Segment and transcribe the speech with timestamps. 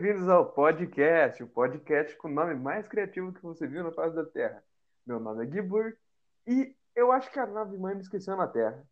[0.00, 4.16] bem-vindos ao podcast, o podcast com o nome mais criativo que você viu na face
[4.16, 4.64] da Terra.
[5.06, 5.92] Meu nome é Gibur
[6.46, 8.82] e eu acho que a nave mãe me esqueceu na Terra.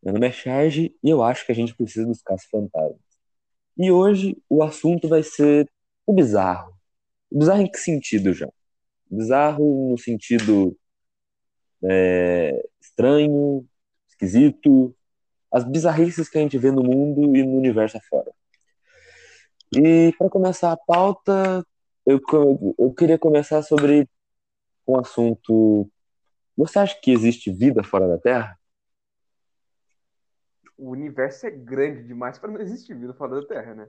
[0.00, 3.00] Meu nome é Charge e eu acho que a gente precisa dos caça-fantasmas.
[3.76, 5.68] E hoje o assunto vai ser
[6.06, 6.72] o bizarro.
[7.28, 8.48] O bizarro em que sentido, já?
[9.10, 10.78] Bizarro no sentido
[11.82, 13.66] é, estranho,
[14.08, 14.94] esquisito,
[15.50, 18.32] as bizarrices que a gente vê no mundo e no universo afora.
[19.76, 21.66] E para começar a pauta,
[22.06, 22.20] eu,
[22.78, 24.08] eu queria começar sobre
[24.86, 25.90] um assunto.
[26.56, 28.56] Você acha que existe vida fora da Terra?
[30.76, 33.88] O universo é grande demais para não existir vida fora da Terra, né?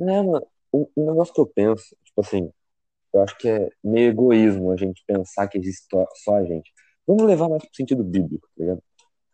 [0.00, 2.50] É, mano, o, o negócio que eu penso, tipo assim,
[3.14, 5.86] eu acho que é meio egoísmo a gente pensar que existe
[6.16, 6.70] só a gente.
[7.06, 8.82] Vamos levar mais pro sentido bíblico, tá ligado?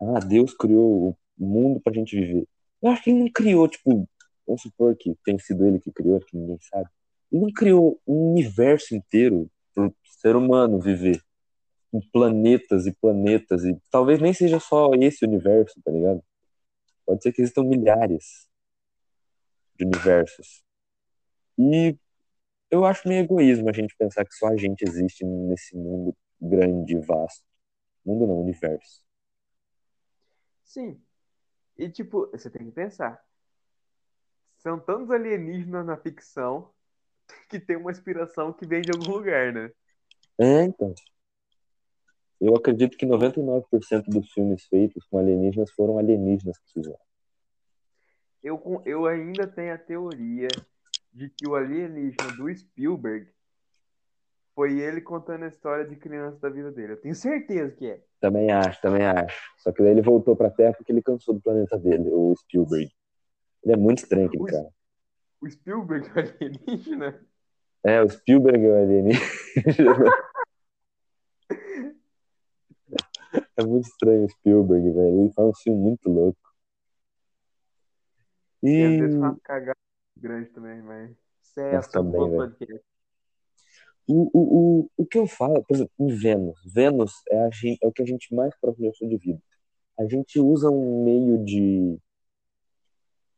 [0.00, 2.46] Ah, Deus criou o mundo pra gente viver.
[2.80, 4.08] Eu acho que ele não criou, tipo,
[4.52, 6.88] vamos supor que tem sido ele que criou, que ninguém sabe.
[7.30, 11.22] Ele não criou um universo inteiro para o ser humano viver.
[11.90, 13.64] Com planetas e planetas.
[13.64, 16.22] E talvez nem seja só esse universo, tá ligado?
[17.06, 18.48] Pode ser que existam milhares
[19.78, 20.62] de universos.
[21.58, 21.96] E
[22.70, 26.94] eu acho meio egoísmo a gente pensar que só a gente existe nesse mundo grande
[26.94, 27.44] e vasto.
[28.04, 29.02] Mundo não, universo.
[30.64, 31.00] Sim.
[31.76, 33.22] E tipo, você tem que pensar
[34.62, 36.70] são tantos alienígenas na ficção
[37.48, 39.70] que tem uma inspiração que vem de algum lugar, né?
[40.38, 40.94] É, então.
[42.40, 46.98] Eu acredito que 99% dos filmes feitos com alienígenas foram alienígenas que fizeram.
[48.42, 50.48] Eu, eu ainda tenho a teoria
[51.12, 53.28] de que o alienígena do Spielberg
[54.54, 56.94] foi ele contando a história de criança da vida dele.
[56.94, 58.02] Eu tenho certeza que é.
[58.20, 59.40] Também acho, também acho.
[59.58, 62.92] Só que daí ele voltou pra Terra porque ele cansou do planeta dele, o Spielberg.
[63.64, 64.68] Ele é muito estranho, aquele o, cara.
[65.40, 67.26] O Spielberg é alienígena?
[67.84, 69.94] É, o Spielberg é alienígena.
[73.56, 75.20] é muito estranho o Spielberg, velho.
[75.20, 76.38] Ele faz um filme muito louco.
[78.62, 79.78] E, e às vezes faz cagada
[80.16, 81.16] grande também, mas.
[81.42, 82.80] Certo, também, velho.
[84.06, 86.60] O, o, o, o que eu falo, por exemplo, em Vênus.
[86.64, 89.40] Vênus é, a gente, é o que a gente mais próximo de vida.
[89.98, 91.98] A gente usa um meio de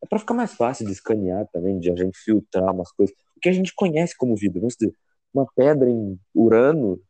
[0.05, 3.15] é para ficar mais fácil de escanear também, de a gente filtrar umas coisas.
[3.37, 4.61] O que a gente conhece como vida.
[4.61, 4.95] Vamos dizer,
[5.33, 7.01] uma pedra em Urano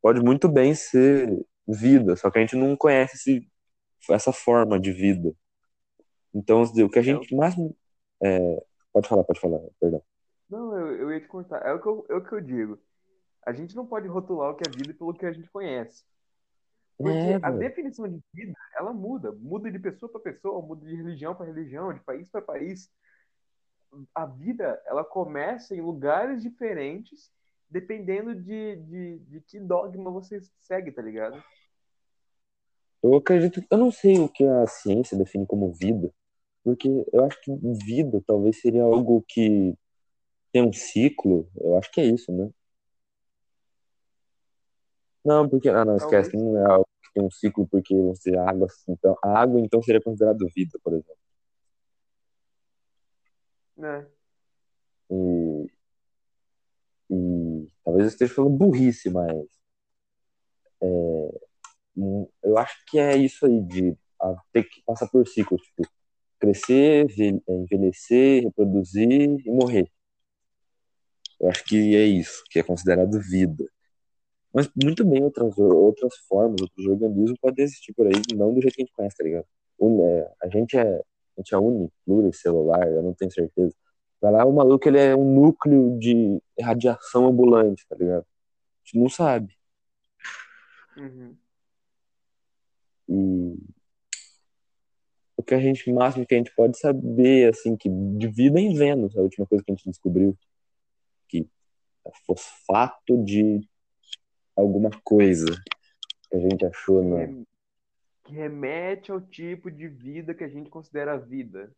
[0.00, 3.50] pode muito bem ser vida, só que a gente não conhece esse,
[4.10, 5.34] essa forma de vida.
[6.34, 7.54] Então, o que a gente mais.
[8.22, 8.62] É,
[8.92, 10.02] pode falar, pode falar, perdão.
[10.48, 11.58] Não, eu, eu ia te contar.
[11.66, 12.78] É o, que eu, é o que eu digo.
[13.46, 16.04] A gente não pode rotular o que é vida pelo que a gente conhece.
[16.96, 19.32] Porque é, a definição de vida, ela muda.
[19.32, 22.90] Muda de pessoa para pessoa, muda de religião para religião, de país para país.
[24.14, 27.32] A vida, ela começa em lugares diferentes,
[27.68, 31.42] dependendo de, de, de que dogma você segue, tá ligado?
[33.02, 36.12] Eu acredito, eu não sei o que a ciência define como vida,
[36.62, 39.76] porque eu acho que vida talvez seria algo que
[40.50, 42.48] tem um ciclo, eu acho que é isso, né?
[45.24, 45.68] Não, porque.
[45.68, 49.38] Ah, não, esquece, não é algo que tem um ciclo, porque você água, então, a
[49.40, 51.16] água então seria considerado vida, por exemplo.
[53.78, 54.06] É.
[55.10, 55.70] E,
[57.10, 59.46] e talvez eu esteja falando burrice, mas
[60.82, 61.40] é,
[62.42, 65.82] eu acho que é isso aí de a, ter que passar por ciclos, tipo,
[66.38, 67.06] crescer,
[67.48, 69.90] envelhecer, reproduzir e morrer.
[71.40, 73.64] Eu acho que é isso, que é considerado vida.
[74.54, 78.74] Mas muito bem outras, outras formas, outros organismos podem existir por aí, não do jeito
[78.74, 79.46] que a gente conhece, tá ligado?
[79.80, 83.74] É, a gente é, a gente é unipluricelular, eu não tenho certeza.
[84.20, 88.22] Vai lá, o maluco ele é um núcleo de radiação ambulante, tá ligado?
[88.22, 89.56] A gente não sabe.
[90.96, 91.36] Uhum.
[93.08, 93.58] E
[95.36, 98.72] o que a gente, máximo que a gente pode saber, assim, que de vida em
[98.74, 100.38] Vênus, a última coisa que a gente descobriu.
[101.28, 101.48] Que
[102.06, 103.60] é fosfato de
[104.56, 105.46] alguma coisa
[106.28, 107.44] que a gente achou na.
[108.24, 111.70] Que remete ao tipo de vida que a gente considera vida.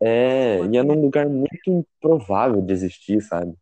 [0.00, 3.54] É, e é num lugar muito improvável de existir, sabe?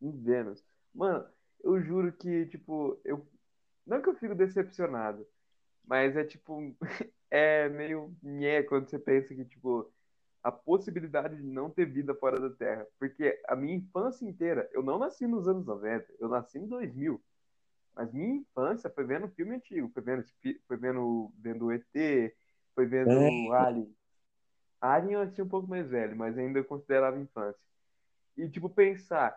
[0.00, 0.64] Em Vênus.
[0.94, 1.24] Mano,
[1.62, 3.26] eu juro que, tipo, eu.
[3.86, 5.26] Não que eu fico decepcionado,
[5.84, 6.74] mas é tipo.
[7.28, 9.92] É meio nhé quando você pensa que, tipo,
[10.46, 12.86] a possibilidade de não ter vida fora da Terra.
[13.00, 17.20] Porque a minha infância inteira, eu não nasci nos anos 90, eu nasci em 2000.
[17.96, 20.24] Mas minha infância foi vendo filme antigo, foi vendo,
[20.68, 22.32] foi vendo, vendo ET,
[22.76, 23.56] foi vendo é.
[23.56, 23.92] Alien.
[24.80, 27.60] Alien eu assisti um pouco mais velho, mas ainda considerava infância.
[28.36, 29.36] E, tipo, pensar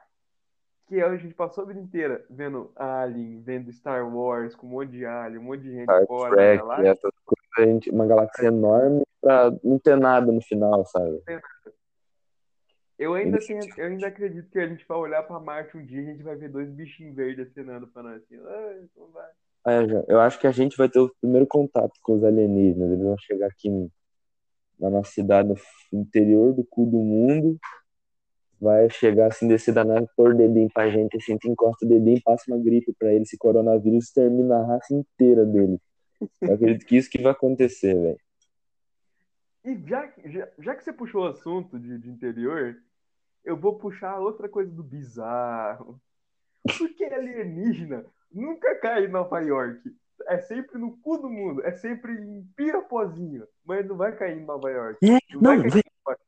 [0.86, 4.92] que a gente passou a vida inteira vendo Alien, vendo Star Wars, com um monte
[4.92, 8.46] de Alien, um monte de gente Star fora Trek, essas coisas, a gente, uma galáxia
[8.46, 11.22] enorme pra não ter nada no final, sabe?
[12.98, 16.02] Eu ainda, tenho, eu ainda acredito que a gente vai olhar pra Marte um dia
[16.02, 18.38] e a gente vai ver dois bichinhos verdes acenando pra nós assim.
[19.88, 22.92] Já- eu acho que a gente vai ter o primeiro contato com os alienígenas.
[22.92, 23.70] Eles vão chegar aqui
[24.78, 25.56] na nossa cidade, no
[26.02, 27.58] interior do cu do mundo.
[28.60, 31.90] Vai chegar assim, descer da nave, pôr o dedinho pra gente, assim, tu encosta o
[31.90, 35.80] dedinho, passa uma gripe pra eles, esse coronavírus extermina a raça inteira deles.
[36.42, 38.20] Eu acredito que isso que vai acontecer, velho.
[39.64, 42.76] E já, que- já, já que você puxou o assunto de, de interior,
[43.44, 46.00] eu vou puxar outra coisa do bizarro.
[46.78, 49.82] Porque alienígena nunca cai em Nova York.
[50.28, 51.64] É sempre no cu do mundo.
[51.66, 53.48] É sempre em Pirapozinho.
[53.66, 55.00] Mas não vai cair em Nova York.
[55.04, 56.24] É, Não, não, vai cair velho, em Nova York.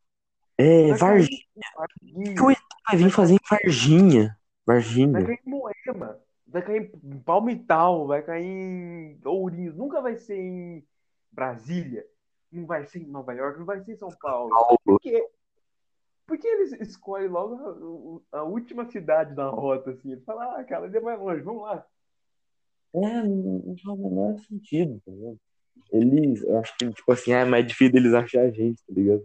[0.57, 1.42] é Vai Varginha.
[1.75, 2.36] Varginha.
[2.36, 2.57] que o ET
[2.89, 4.38] vai vir fazer em Varginha.
[4.66, 5.25] Vai Varginha.
[5.25, 6.19] cair em Moema.
[6.48, 8.07] Vai cair em Palmital.
[8.07, 9.75] Vai cair em Ourinhos.
[9.75, 10.86] Nunca vai ser em
[11.31, 12.06] Brasília.
[12.51, 13.59] Não vai ser em Nova York.
[13.59, 14.51] Não vai ser em São Paulo.
[14.83, 15.27] Por quê?
[16.25, 20.12] Porque eles escolhem logo a, a última cidade da rota, assim.
[20.12, 21.86] Eles falam, ah, cara, ele é mais longe, vamos lá.
[22.94, 25.39] É, não, faz o menor sentido, tá ligado?
[25.92, 28.94] Eles, eu acho que, tipo assim, ah, é mais difícil deles achar a gente, tá
[28.94, 29.24] ligado?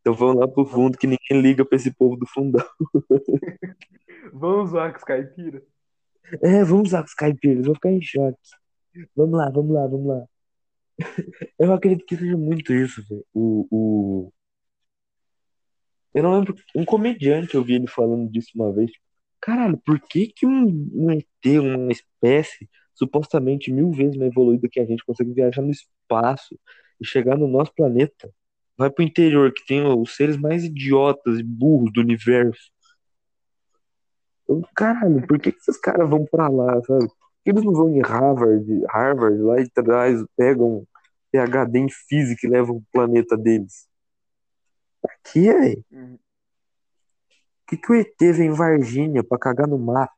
[0.00, 2.66] Então vão lá pro fundo que ninguém liga pra esse povo do fundão.
[4.32, 5.62] Vamos lá com os caipiras.
[6.42, 8.38] É, vamos lá com os caipiras, eles vão ficar em choque.
[9.14, 10.24] Vamos lá, vamos lá, vamos lá.
[11.58, 13.24] Eu acredito que seja muito isso, velho.
[13.32, 14.32] O, o...
[16.14, 18.90] Eu não lembro, um comediante eu vi ele falando disso uma vez.
[19.40, 21.26] Caralho, por que que um, um ET,
[21.58, 26.58] uma espécie supostamente mil vezes mais evoluída que a gente consegue viajar no espaço
[27.00, 28.32] e chegar no nosso planeta?
[28.76, 32.72] Vai pro interior, que tem os seres mais idiotas e burros do universo.
[34.74, 37.08] Caralho, por que que esses caras vão pra lá, sabe?
[37.44, 40.86] Por que eles não vão em Harvard, Harvard lá e traz, pegam
[41.30, 43.86] PhD em física e levam o planeta deles?
[45.24, 45.84] Quê, velho?
[45.92, 46.18] Uhum.
[47.66, 50.12] Por que, que o ET vem em Varginha pra cagar no mato?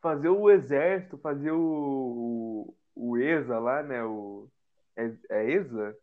[0.00, 4.02] Fazer o exército, fazer o, o ESA lá, né?
[4.02, 4.48] O,
[4.96, 5.94] é, é ESA?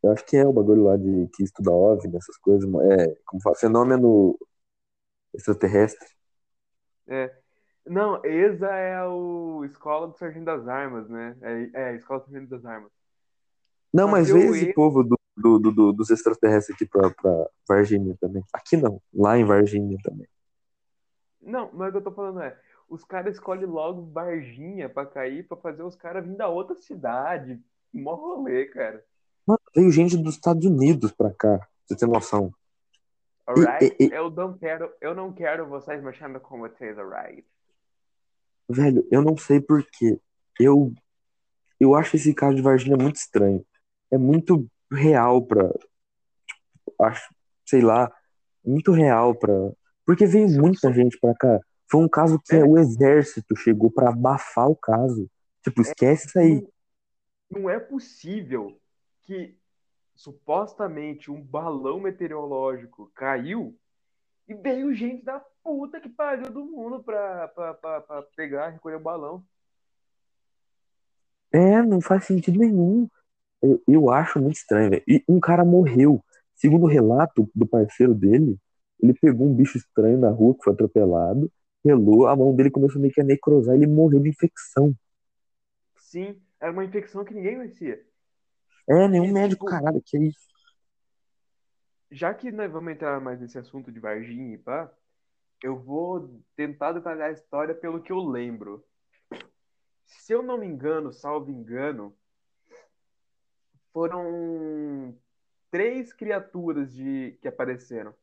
[0.00, 2.68] Eu acho que é o bagulho lá de que estuda OVNI, essas coisas.
[2.72, 4.38] É, como fala, fenômeno
[5.34, 6.08] extraterrestre.
[7.08, 7.41] É.
[7.86, 11.36] Não, ESA é o Escola do Sargento das Armas, né?
[11.42, 12.90] É, é Escola do Sargento das Armas.
[13.92, 17.48] Não, mas o esse E- povo do, do, do- do- dos extraterrestres aqui pra, pra
[17.68, 18.42] Varginha também.
[18.52, 20.26] Aqui não, lá em Varginha também.
[21.40, 22.56] Não, mas o que eu tô falando é,
[22.88, 27.60] os caras escolhem logo Varginha pra cair, pra fazer os caras vir da outra cidade.
[27.92, 29.04] Mó rolê, cara.
[29.46, 32.54] Mano, veio gente dos Estados Unidos pra cá, pra você ter noção.
[33.44, 33.96] Alright?
[33.98, 37.44] e- e- Eu não quero, eu não quero vocês mexendo com vocês, alright?
[38.68, 40.18] Velho, eu não sei por quê.
[40.58, 40.92] Eu,
[41.80, 43.64] eu acho esse caso de Varginha muito estranho.
[44.10, 45.68] É muito real pra.
[45.68, 47.34] tipo, acho,
[47.66, 48.10] sei lá,
[48.64, 49.52] muito real pra.
[50.04, 51.60] Porque veio muita gente pra cá.
[51.90, 52.64] Foi um caso que É.
[52.64, 55.28] o exército chegou pra abafar o caso.
[55.62, 56.66] Tipo, esquece isso aí.
[57.50, 58.80] Não, não é possível
[59.22, 59.56] que
[60.14, 63.76] supostamente um balão meteorológico caiu
[64.48, 68.96] e veio gente da puta que pariu do mundo pra, pra, pra, pra pegar recolher
[68.96, 69.44] o balão.
[71.52, 73.08] É, não faz sentido nenhum.
[73.62, 75.04] Eu, eu acho muito estranho, velho.
[75.08, 76.24] E um cara morreu.
[76.54, 78.58] Segundo o relato do parceiro dele,
[79.00, 81.50] ele pegou um bicho estranho na rua que foi atropelado,
[81.84, 84.94] relou, a mão dele começou meio que a necrosar, ele morreu de infecção.
[85.96, 88.06] Sim, era uma infecção que ninguém conhecia.
[88.88, 90.38] É, nenhum E, médico, tipo, caralho, que isso?
[92.12, 94.92] Já que nós vamos entrar mais nesse assunto de Varginha e pá,
[95.62, 98.84] eu vou tentar detalhar a história pelo que eu lembro.
[100.04, 102.14] Se eu não me engano, salvo engano,
[103.92, 105.16] foram
[105.70, 108.14] três criaturas de que apareceram.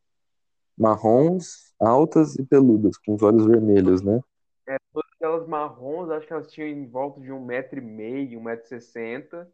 [0.78, 4.22] Marrons, altas e peludas, com os olhos vermelhos, né?
[4.68, 8.40] É, todas aquelas marrons, acho que elas tinham em volta de um metro e meio,
[8.40, 9.52] um metro e sessenta.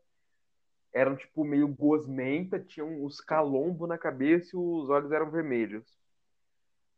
[0.93, 5.97] Eram tipo meio gosmenta, tinham os calombos na cabeça e os olhos eram vermelhos.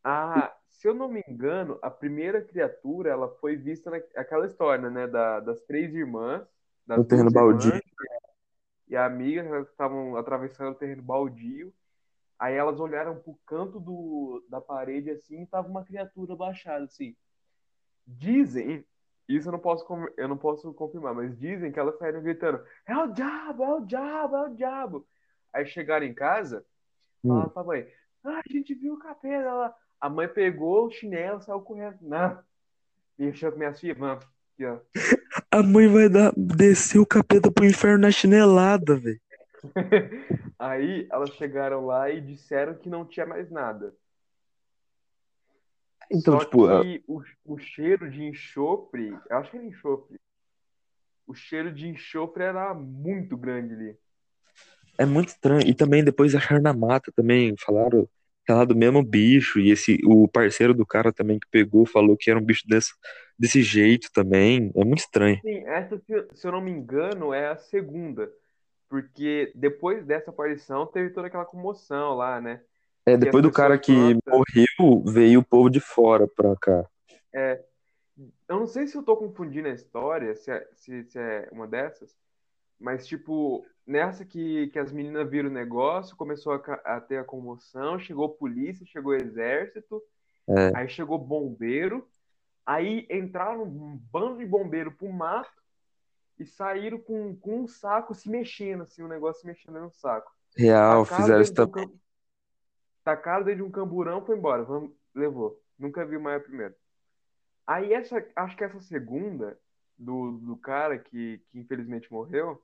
[0.03, 5.07] Ah, se eu não me engano, a primeira criatura ela foi vista naquela história, né?
[5.07, 6.47] Da, das três irmãs,
[6.85, 7.81] das No terreno irmãs baldio.
[8.87, 11.73] e a amiga, elas estavam atravessando o terreno baldio.
[12.37, 17.15] Aí elas olharam pro canto do, da parede assim e tava uma criatura baixada assim.
[18.05, 18.85] Dizem,
[19.27, 22.95] isso eu não posso eu não posso confirmar, mas dizem que elas saíram gritando: "É
[22.95, 25.07] o diabo, é o diabo, é o diabo".
[25.51, 26.63] Aí chegaram em casa,
[27.25, 27.87] falaram pra mãe,
[28.23, 29.75] ah, a gente viu o capeta lá.
[29.99, 31.97] A mãe pegou o chinelo, saiu correndo.
[32.01, 32.39] Não.
[33.17, 34.19] Mexeu com minhas filhas, mano.
[34.53, 34.79] Aqui, ó.
[35.51, 39.19] A mãe vai dar, descer o capeta pro inferno na chinelada, velho.
[40.59, 43.93] Aí elas chegaram lá e disseram que não tinha mais nada.
[46.11, 50.19] Então, Só tipo, que o, o cheiro de enxofre, eu acho que era enxofre.
[51.25, 53.97] O cheiro de enxofre era muito grande ali.
[54.97, 55.67] é muito estranho.
[55.67, 58.07] E também depois acharam na mata também, falaram
[58.47, 59.59] que era do mesmo bicho.
[59.59, 62.93] E esse, o parceiro do cara também que pegou falou que era um bicho desse,
[63.37, 64.71] desse jeito também.
[64.73, 65.37] É muito estranho.
[65.41, 66.01] Sim, essa,
[66.33, 68.31] se eu não me engano, é a segunda.
[68.89, 72.61] Porque depois dessa aparição teve toda aquela comoção lá, né?
[73.05, 74.43] É, depois do cara que plantam.
[74.79, 76.85] morreu, veio o povo de fora pra cá.
[77.33, 77.61] É,
[78.47, 81.67] eu não sei se eu tô confundindo a história, se é, se, se é uma
[81.67, 82.15] dessas,
[82.79, 86.57] mas tipo, nessa que, que as meninas viram o negócio, começou a,
[86.97, 90.03] a ter a comoção, chegou a polícia, chegou o exército,
[90.47, 90.75] É.
[90.75, 92.07] aí chegou bombeiro,
[92.65, 95.51] aí entraram um bando de bombeiro pro mato
[96.37, 100.31] e saíram com, com um saco se mexendo, assim, o negócio se mexendo no saco.
[100.55, 101.87] Real, Tacaram fizeram isso um também.
[101.87, 101.99] cam-
[103.03, 105.61] tacaram dentro de um camburão, foi embora, vamos, levou.
[105.79, 106.75] Nunca vi mais a primeira.
[107.65, 109.57] Aí essa, acho que essa segunda
[109.97, 112.61] do, do cara que, que infelizmente morreu,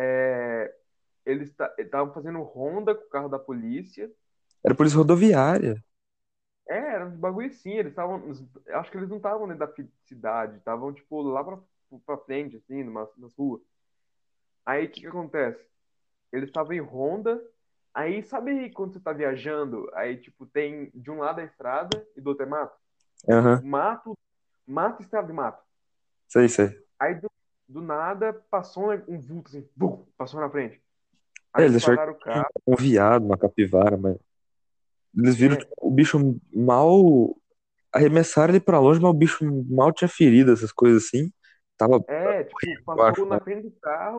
[0.00, 0.74] é,
[1.26, 4.10] eles estavam fazendo ronda com o carro da polícia.
[4.64, 5.82] Era polícia rodoviária.
[6.68, 8.22] É, era uns bagulho assim, eles estavam,
[8.74, 9.74] acho que eles não estavam dentro da
[10.04, 11.58] cidade, estavam tipo lá pra,
[12.04, 13.62] pra frente, assim, numa, nas ruas.
[14.66, 15.66] Aí o que que acontece?
[16.32, 17.42] Eles estavam em ronda,
[17.94, 22.20] aí sabe quando você tá viajando, aí tipo tem de um lado a estrada e
[22.20, 22.76] do outro é mato?
[23.28, 24.16] Aham, Mato,
[24.66, 25.62] mato, estrada de mato.
[26.28, 26.88] sei, sei.
[26.98, 27.30] Aí do,
[27.68, 30.76] do nada passou um, vulto assim, bum, passou na frente.
[30.76, 30.80] É,
[31.54, 32.46] Aí eles acharam o carro.
[32.66, 34.16] Um viado, uma capivara, mas.
[35.16, 35.58] Eles viram É.
[35.58, 37.36] tipo, o bicho mal.
[37.92, 41.32] Arremessaram ele pra longe, mas o bicho mal tinha ferido, essas coisas assim.
[41.76, 42.04] Tava.
[42.06, 43.36] É, tipo, acho, passou né?
[43.36, 44.18] na frente do carro.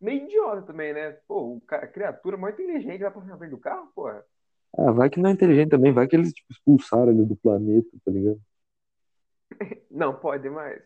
[0.00, 1.16] Meio idiota também, né?
[1.26, 4.24] Pô, a criatura mais inteligente vai passar na frente do carro, porra.
[4.76, 7.88] Ah, vai que não é inteligente também, vai que eles tipo, expulsaram ele do planeta,
[8.04, 8.40] tá ligado?
[9.90, 10.80] Não, pode mais.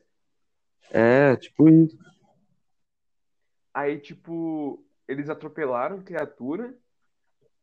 [0.91, 1.99] É, tipo isso.
[3.73, 6.77] Aí, tipo, eles atropelaram a criatura.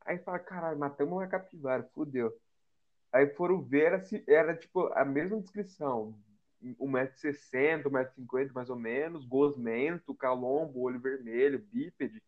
[0.05, 2.35] Aí fala, caralho, matamos uma capivara, fudeu.
[3.11, 6.15] Aí foram ver, era, tipo a mesma descrição.
[6.61, 12.21] 1,60m, 1,50m mais ou menos, gosmento, calombo, olho vermelho, bípede.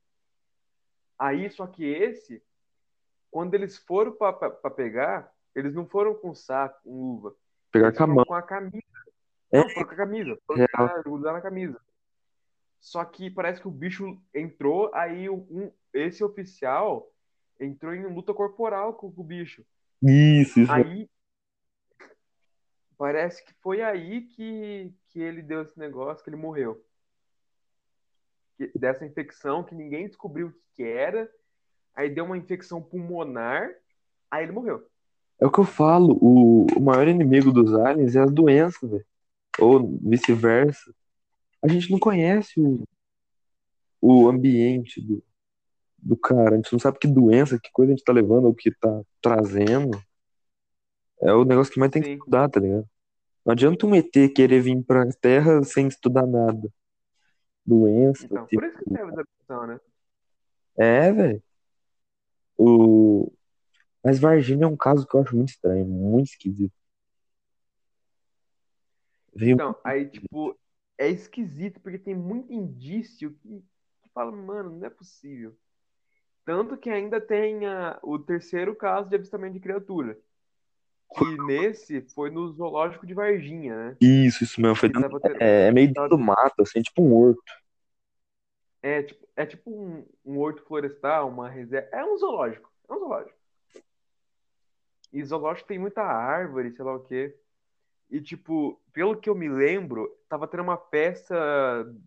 [1.19, 2.41] Aí, só que esse,
[3.29, 4.31] quando eles foram pra
[4.69, 7.35] pegar, eles não foram com saco, com luva.
[7.71, 8.25] Pegar com a mão.
[8.25, 9.00] com a camisa.
[9.51, 9.59] É.
[9.59, 10.37] Não, foram com a camisa.
[10.49, 10.67] Real.
[10.69, 11.79] pra grudar na camisa.
[12.79, 17.11] Só que parece que o bicho entrou, aí um, esse oficial
[17.59, 19.63] entrou em luta corporal com o bicho.
[20.01, 20.71] Isso, isso.
[20.71, 21.07] Aí
[22.97, 26.83] parece que foi aí que, que ele deu esse negócio, que ele morreu.
[28.57, 31.29] Que- dessa infecção que ninguém descobriu o que que era.
[31.93, 33.69] Aí deu uma infecção pulmonar,
[34.29, 34.87] aí ele morreu.
[35.39, 39.05] É o que eu falo, o, o maior inimigo dos aliens é as doenças, velho.
[39.59, 40.93] Ou vice-versa.
[41.63, 42.83] A gente não conhece o,
[44.01, 45.23] o ambiente do,
[45.97, 46.53] do cara.
[46.53, 49.01] A gente não sabe que doença, que coisa a gente tá levando, o que tá
[49.21, 50.01] trazendo.
[51.21, 52.87] É o negócio que mais tem que estudar, tá ligado?
[53.45, 56.71] Não adianta um ET querer vir pra Terra sem estudar nada.
[57.65, 58.61] Doença, Então, tipo.
[58.61, 59.79] por isso que serve essa opção, né?
[60.77, 61.43] É, velho.
[62.57, 63.31] O...
[64.03, 66.73] Mas Varginha é um caso que eu acho muito estranho, muito esquisito.
[69.33, 70.57] Veio Então, aí, tipo,
[70.97, 73.59] é esquisito porque tem muito indício que,
[74.03, 75.55] que fala, mano, não é possível.
[76.45, 80.17] Tanto que ainda tem a- o terceiro caso de avistamento de criatura.
[81.17, 83.97] Que nesse foi no zoológico de Varginha, né?
[83.99, 84.75] Isso, isso mesmo.
[84.75, 87.41] Foi dentro- tendo- é, é meio dentro do mato, assim, tipo um horto.
[88.81, 91.87] É tipo, é tipo um, um horto florestal, uma reserva.
[91.91, 92.71] É um zoológico.
[92.89, 93.37] É um zoológico.
[95.13, 97.35] E zoológico tem muita árvore, sei lá o quê.
[98.11, 101.35] E, tipo, pelo que eu me lembro, tava tendo uma festa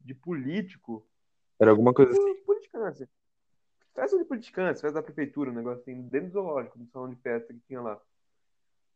[0.04, 1.04] de político.
[1.58, 2.34] Era alguma coisa assim.
[2.34, 3.08] Tipo, politicância.
[3.94, 7.16] Festa de politicância, festa da prefeitura, um negócio assim, dentro do zoológico, no salão de
[7.16, 7.98] festa que tinha lá.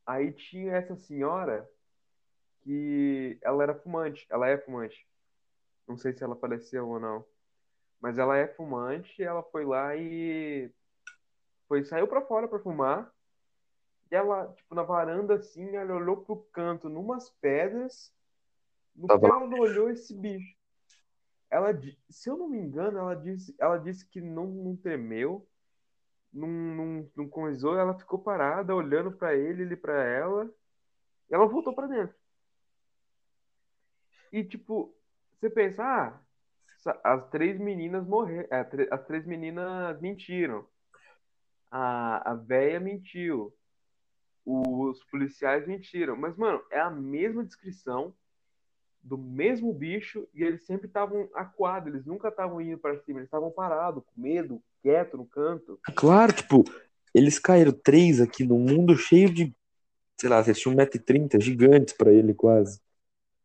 [0.05, 1.69] Aí tinha essa senhora
[2.61, 4.27] que ela era fumante.
[4.29, 5.07] Ela é fumante.
[5.87, 7.25] Não sei se ela faleceu ou não.
[8.01, 10.71] Mas ela é fumante, ela foi lá e
[11.67, 13.11] foi saiu pra fora pra fumar.
[14.11, 18.13] E ela, tipo, na varanda assim, ela olhou pro canto numas pedras.
[18.97, 20.57] No Tava que ela não olhou esse bicho.
[21.51, 21.69] ela,
[22.09, 25.47] se eu não me engano, ela disse, ela disse que não, não tremeu,
[26.33, 30.51] não, não, não coisou, ela ficou parada, olhando para ele, ele para ela,
[31.31, 32.17] e ela voltou para dentro.
[34.33, 34.95] E, tipo,
[35.39, 36.21] você pensa, ah,
[37.05, 40.67] as três meninas morreram, é, as três meninas mentiram.
[41.71, 43.55] A, a véia mentiu.
[44.51, 46.17] Os policiais mentiram.
[46.17, 48.15] Mas, mano, é a mesma descrição
[49.03, 53.27] do mesmo bicho e eles sempre estavam acuados, eles nunca estavam indo para cima, eles
[53.27, 55.79] estavam parados, com medo, quieto no canto.
[55.95, 56.65] Claro, tipo,
[57.15, 59.55] eles caíram três aqui num mundo cheio de,
[60.19, 62.81] sei lá, vocês tinham 1,30m, gigantes para ele quase.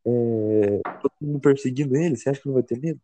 [0.05, 2.99] É, todo mundo perseguindo ele, você acha que não vai ter medo?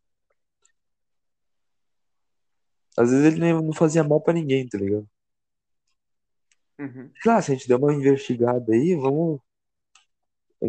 [2.97, 5.07] Às vezes ele não fazia mal para ninguém, tá ligado?
[6.79, 7.11] Uhum.
[7.21, 9.41] Claro, se a gente der uma investigada aí, vamos.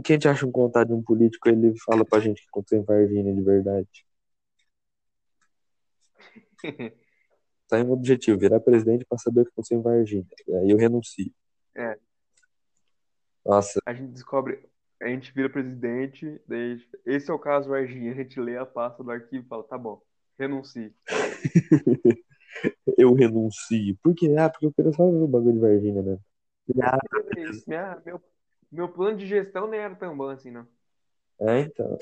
[0.04, 2.80] Quem a gente acha um contato de um político, ele fala pra gente que aconteceu
[2.80, 4.06] em Varginha de verdade.
[7.68, 10.26] tá em um objetivo, virar presidente pra saber o que aconteceu em Varginha.
[10.60, 11.32] Aí eu renuncio.
[11.76, 11.96] É.
[13.44, 13.80] Nossa.
[13.86, 14.68] A gente descobre,
[15.00, 19.02] a gente vira presidente, daí esse é o caso Varginha, a gente lê a pasta
[19.02, 20.02] do arquivo e fala, tá bom,
[20.38, 20.92] renuncie.
[22.98, 23.96] eu renuncio.
[24.02, 24.34] Por quê?
[24.38, 26.18] Ah, porque eu quero só ver o bagulho de Varginha, né?
[26.82, 26.98] Ah,
[27.66, 28.22] Minha, meu,
[28.70, 30.66] meu plano de gestão nem era tão bom assim, não.
[31.40, 31.98] É, então.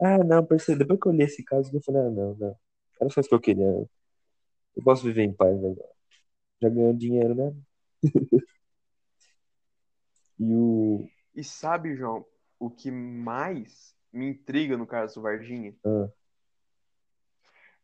[0.00, 0.78] Ah, não, percebi.
[0.78, 2.56] Depois que eu li esse caso, eu falei, ah, não, não.
[3.00, 3.64] Era só isso que eu queria.
[3.64, 5.88] Eu posso viver em paz agora.
[6.60, 7.54] Já ganhou dinheiro, né?
[10.38, 11.08] e o.
[11.34, 12.24] E sabe, João,
[12.58, 15.74] o que mais me intriga no caso do Varginha?
[15.84, 16.08] Ah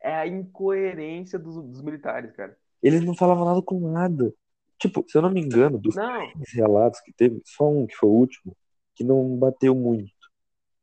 [0.04, 2.56] é a incoerência dos, dos militares, cara.
[2.82, 4.34] Eles não falavam nada com nada.
[4.78, 6.30] Tipo, se eu não me engano, dos não.
[6.52, 8.54] relatos que teve, só um que foi o último,
[8.94, 10.12] que não bateu muito.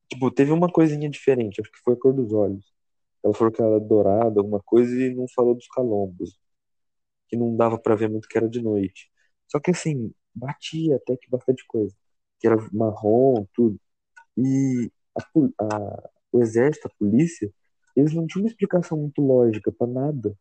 [0.09, 2.73] Tipo, teve uma coisinha diferente, acho que foi a cor dos olhos.
[3.23, 6.39] Ela falou que era dourada, alguma coisa, e não falou dos calombos.
[7.27, 9.11] Que não dava para ver muito que era de noite.
[9.47, 11.95] Só que assim, batia até que bastante coisa.
[12.39, 13.79] Que era marrom, tudo.
[14.35, 15.21] E a,
[15.63, 17.53] a, o exército, a polícia,
[17.95, 20.37] eles não tinham uma explicação muito lógica para nada.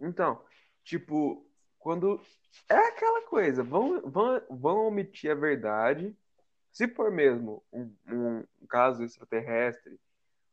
[0.00, 0.42] Então,
[0.84, 1.46] tipo,
[1.78, 2.20] quando.
[2.68, 6.16] É aquela coisa, vão, vão, vão omitir a verdade.
[6.72, 9.98] Se for mesmo um, um caso extraterrestre,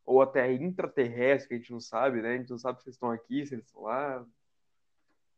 [0.05, 2.33] ou até intraterrestre, que a gente não sabe, né?
[2.33, 4.25] A gente não sabe se eles estão aqui, se eles estão lá.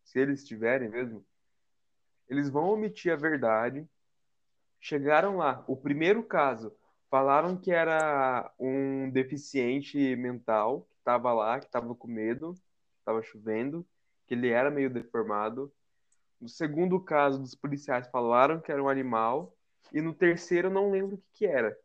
[0.04, 1.26] Se eles estiverem mesmo.
[2.30, 3.88] Eles vão omitir a verdade.
[4.80, 5.64] Chegaram lá.
[5.68, 6.76] O primeiro caso
[7.10, 12.54] Falaram que era um deficiente mental que estava lá, que estava com medo,
[13.00, 13.88] estava chovendo,
[14.26, 15.74] que ele era meio deformado.
[16.40, 19.56] No segundo caso, dos policiais falaram que era um animal.
[19.94, 21.78] E no terceiro, eu não lembro o que, que era.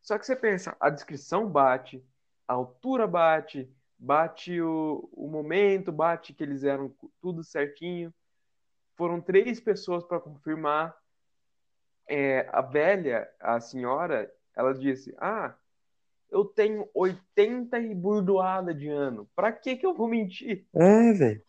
[0.00, 2.02] Só que você pensa, a descrição bate,
[2.48, 8.12] a altura bate, bate o, o momento, bate que eles eram tudo certinho.
[8.96, 10.96] Foram três pessoas para confirmar
[12.08, 15.54] é, a velha, a senhora, ela disse: Ah,
[16.30, 19.28] eu tenho 80 e burdoada de ano.
[19.34, 20.66] Pra que que eu vou mentir?
[20.74, 21.42] É, velho.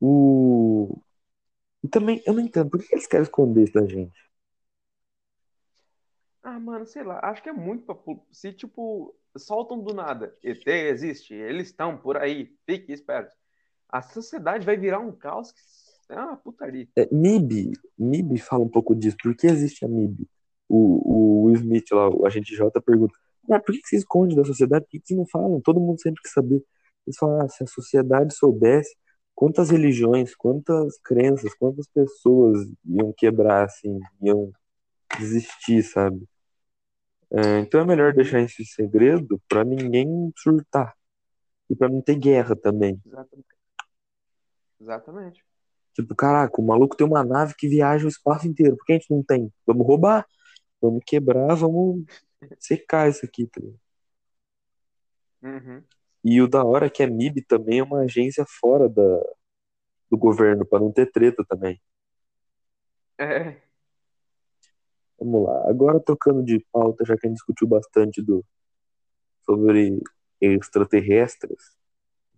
[0.00, 1.00] O...
[1.82, 4.26] E também, eu não entendo, por que eles querem esconder isso da gente?
[6.42, 7.96] Ah, mano, sei lá, acho que é muito pra...
[8.30, 13.34] Se, tipo, soltam do nada, ET existe, eles estão por aí, fique esperto.
[13.88, 15.60] A sociedade vai virar um caos que
[16.08, 16.88] é uma putaria.
[16.96, 19.16] É, MIB, MIB fala um pouco disso.
[19.22, 20.28] Por que existe a MIB?
[20.68, 23.14] O, o Will Smith lá, o agente J, pergunta:
[23.50, 24.84] ah, por que, que se esconde da sociedade?
[24.84, 25.60] Por que, que não falam?
[25.60, 26.62] Todo mundo sempre quer saber.
[27.06, 28.96] Eles falam: ah, se a sociedade soubesse
[29.34, 34.50] quantas religiões, quantas crenças, quantas pessoas iam quebrar, assim, iam
[35.18, 36.26] desistir, sabe?
[37.30, 40.94] É, então é melhor deixar isso em segredo para ninguém surtar
[41.68, 43.00] e para não ter guerra também.
[43.04, 43.48] Exatamente.
[44.80, 45.45] Exatamente.
[45.96, 48.76] Tipo, caraca, o maluco tem uma nave que viaja o espaço inteiro.
[48.76, 49.50] Por que a gente não tem?
[49.66, 50.26] Vamos roubar,
[50.78, 52.04] vamos quebrar, vamos
[52.60, 53.62] secar isso aqui, tá
[55.42, 55.82] uhum.
[56.22, 59.02] E o da hora é que a MIB também é uma agência fora da,
[60.10, 61.80] do governo, para não ter treta também.
[63.18, 63.56] É.
[65.18, 65.70] Vamos lá.
[65.70, 68.44] Agora tocando de pauta, já que a gente discutiu bastante do,
[69.46, 69.98] sobre
[70.42, 71.74] extraterrestres,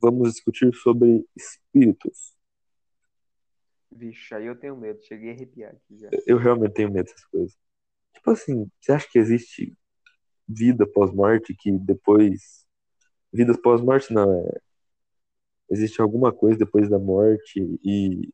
[0.01, 2.38] vamos discutir sobre espíritos.
[3.91, 5.03] Vixe, aí eu tenho medo.
[5.03, 6.11] Cheguei a arrepiar aqui já.
[6.27, 7.57] Eu realmente tenho medo dessas coisas.
[8.15, 9.77] Tipo assim, você acha que existe
[10.49, 12.67] vida pós-morte que depois.
[13.33, 14.61] Vidas pós-morte não, é.
[15.71, 18.33] Existe alguma coisa depois da morte e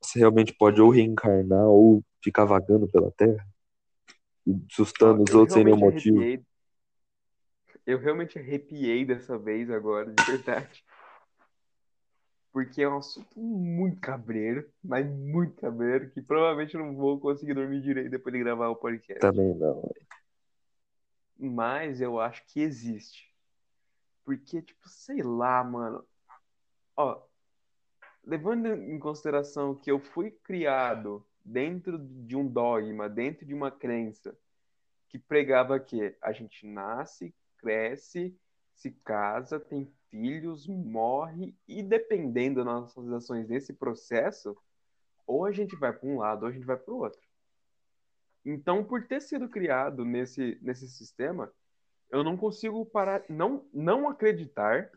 [0.00, 3.44] você realmente pode ou reencarnar ou ficar vagando pela Terra
[4.46, 6.24] e sustando os outros sem nenhum motivo.
[7.84, 10.84] eu realmente arrepiei dessa vez agora, de verdade.
[12.56, 17.52] Porque é um assunto muito cabreiro, mas muito cabreiro, que provavelmente eu não vou conseguir
[17.52, 19.20] dormir direito depois de gravar o podcast.
[19.20, 19.86] Também não.
[21.38, 23.30] Mas eu acho que existe.
[24.24, 26.02] Porque, tipo, sei lá, mano.
[26.96, 27.20] Ó,
[28.24, 34.34] levando em consideração que eu fui criado dentro de um dogma, dentro de uma crença
[35.10, 38.34] que pregava que a gente nasce, cresce,
[38.74, 44.56] se casa, tem filhos, morre e dependendo das nossas ações nesse processo,
[45.26, 47.20] ou a gente vai para um lado ou a gente vai para o outro.
[48.44, 51.52] Então, por ter sido criado nesse, nesse sistema,
[52.10, 54.90] eu não consigo parar, não, não acreditar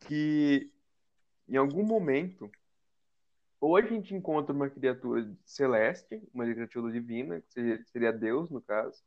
[0.00, 0.72] que
[1.48, 2.50] em algum momento
[3.60, 9.02] ou a gente encontra uma criatura celeste, uma criatura divina, que seria, Deus no caso,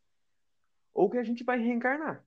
[0.91, 2.25] ou que a gente vai reencarnar.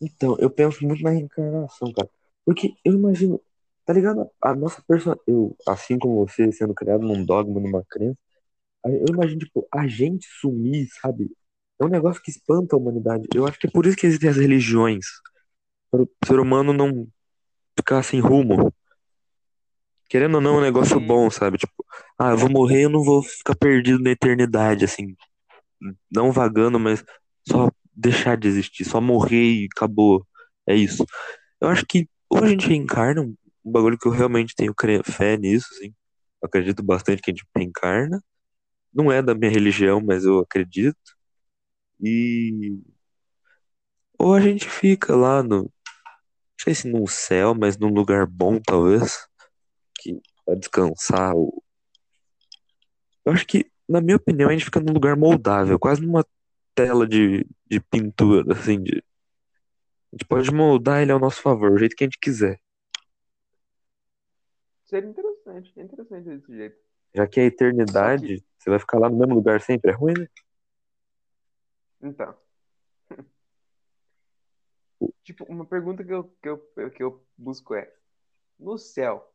[0.00, 2.08] Então, eu penso muito na reencarnação, cara.
[2.44, 3.40] Porque eu imagino,
[3.84, 4.30] tá ligado?
[4.40, 8.18] A nossa pessoa, eu, assim como você, sendo criado num dogma, numa crença,
[8.84, 11.30] eu imagino, tipo, a gente sumir, sabe?
[11.80, 13.26] É um negócio que espanta a humanidade.
[13.34, 15.06] Eu acho que é por isso que existem as religiões.
[15.90, 17.06] Para o ser humano não
[17.76, 18.72] ficar sem rumo.
[20.08, 21.58] Querendo ou não, é um negócio bom, sabe?
[21.58, 21.84] Tipo,
[22.18, 25.16] ah, eu vou morrer, eu não vou ficar perdido na eternidade, assim.
[26.10, 27.04] Não vagando, mas
[27.46, 30.26] só deixar de existir, só morrer e acabou.
[30.66, 31.04] É isso.
[31.60, 35.68] Eu acho que ou a gente reencarna, um bagulho que eu realmente tenho fé nisso,
[35.72, 35.94] assim.
[36.42, 38.22] Eu acredito bastante que a gente reencarna.
[38.92, 40.96] Não é da minha religião, mas eu acredito.
[42.00, 42.78] E.
[44.18, 45.62] Ou a gente fica lá no.
[45.62, 45.70] Não
[46.60, 49.26] sei se num céu, mas num lugar bom, talvez.
[50.00, 51.34] Que vai descansar.
[53.24, 56.24] Eu acho que, na minha opinião, a gente fica num lugar moldável, quase numa
[56.76, 61.78] tela de, de pintura, assim, de, a gente pode moldar ele ao nosso favor, o
[61.78, 62.60] jeito que a gente quiser.
[64.84, 66.76] Seria interessante, é interessante desse jeito.
[67.14, 68.46] Já que a eternidade, que...
[68.58, 70.28] você vai ficar lá no mesmo lugar sempre, é ruim, né?
[72.02, 72.36] Então.
[75.24, 77.90] tipo, uma pergunta que eu, que, eu, que eu busco é:
[78.58, 79.26] no céu,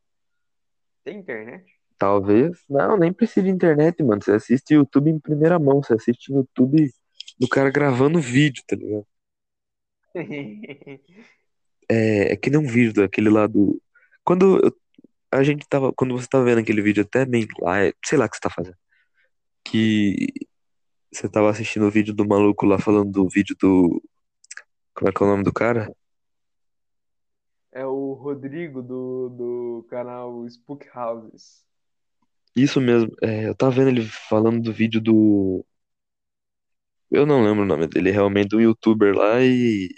[1.04, 1.82] tem internet?
[1.98, 2.64] Talvez.
[2.70, 4.24] Não, nem precisa de internet, mano.
[4.24, 5.84] Você assiste YouTube em primeira mão.
[5.84, 6.92] Você assiste YouTube
[7.40, 9.08] do cara gravando vídeo, tá ligado?
[11.90, 13.82] É, é que nem um vídeo daquele lá do.
[14.24, 14.76] Quando eu-
[15.32, 15.94] a gente tava.
[15.94, 18.42] Quando você tava vendo aquele vídeo até bem lá, é, sei lá o que você
[18.42, 18.78] tá fazendo.
[19.66, 20.28] Que
[21.14, 24.02] você tava assistindo o vídeo do maluco lá falando do vídeo do.
[24.94, 25.92] Como é que é o nome do cara?
[27.72, 31.66] É o Rodrigo do, do canal Spook Houses.
[32.56, 33.12] Isso mesmo.
[33.22, 35.66] É, eu tava vendo ele falando do vídeo do.
[37.12, 39.90] Eu não lembro o nome dele, realmente um youtuber lá e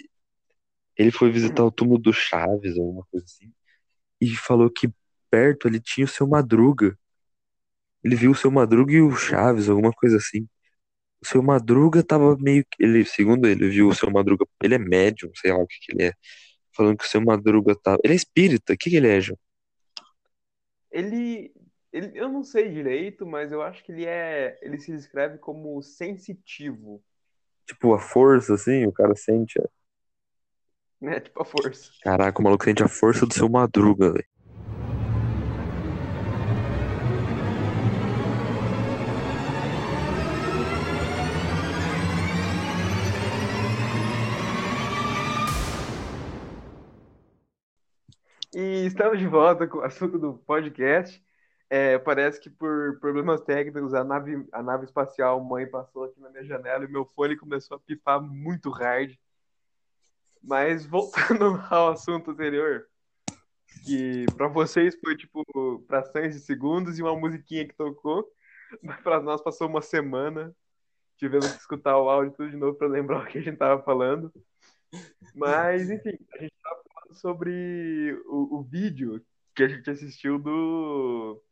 [0.96, 3.52] ele foi visitar o túmulo do Chaves, alguma coisa assim,
[4.20, 4.92] e falou que
[5.30, 6.98] perto ele tinha o seu Madruga.
[8.04, 10.48] Ele viu o seu Madruga e o Chaves, alguma coisa assim.
[11.22, 12.82] O seu Madruga tava meio que.
[12.84, 14.46] Ele, segundo ele, viu o seu Madruga.
[14.62, 16.12] Ele é médium, sei lá o que, que ele é.
[16.76, 17.98] Falando que o seu Madruga tava.
[18.04, 19.38] Ele é espírita, o que, que ele é, João?
[20.92, 21.52] Ele,
[21.94, 22.10] ele.
[22.18, 24.58] Eu não sei direito, mas eu acho que ele é.
[24.60, 27.00] Ele se descreve como sensitivo.
[27.64, 29.60] Tipo, a força, assim, o cara sente.
[31.00, 31.92] É, tipo a força.
[32.02, 34.26] Caraca, o maluco sente a força do seu Madruga, velho.
[48.56, 51.24] E estamos de volta com o assunto do podcast.
[51.76, 56.30] É, parece que por problemas técnicos a nave, a nave espacial mãe passou aqui na
[56.30, 59.16] minha janela e meu fone começou a pifar muito hard.
[60.40, 62.86] Mas voltando ao assunto anterior,
[63.84, 65.42] que para vocês foi tipo
[65.88, 68.24] frações de segundos e uma musiquinha que tocou,
[68.80, 70.54] mas para nós passou uma semana.
[71.16, 73.82] Tivemos que escutar o áudio tudo de novo para lembrar o que a gente tava
[73.82, 74.32] falando.
[75.34, 79.20] Mas, enfim, a gente tava falando sobre o, o vídeo
[79.56, 81.42] que a gente assistiu do,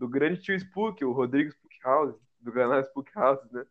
[0.00, 3.66] do grande tio Spook, o Rodrigo Spook House, do canal Spook House, né?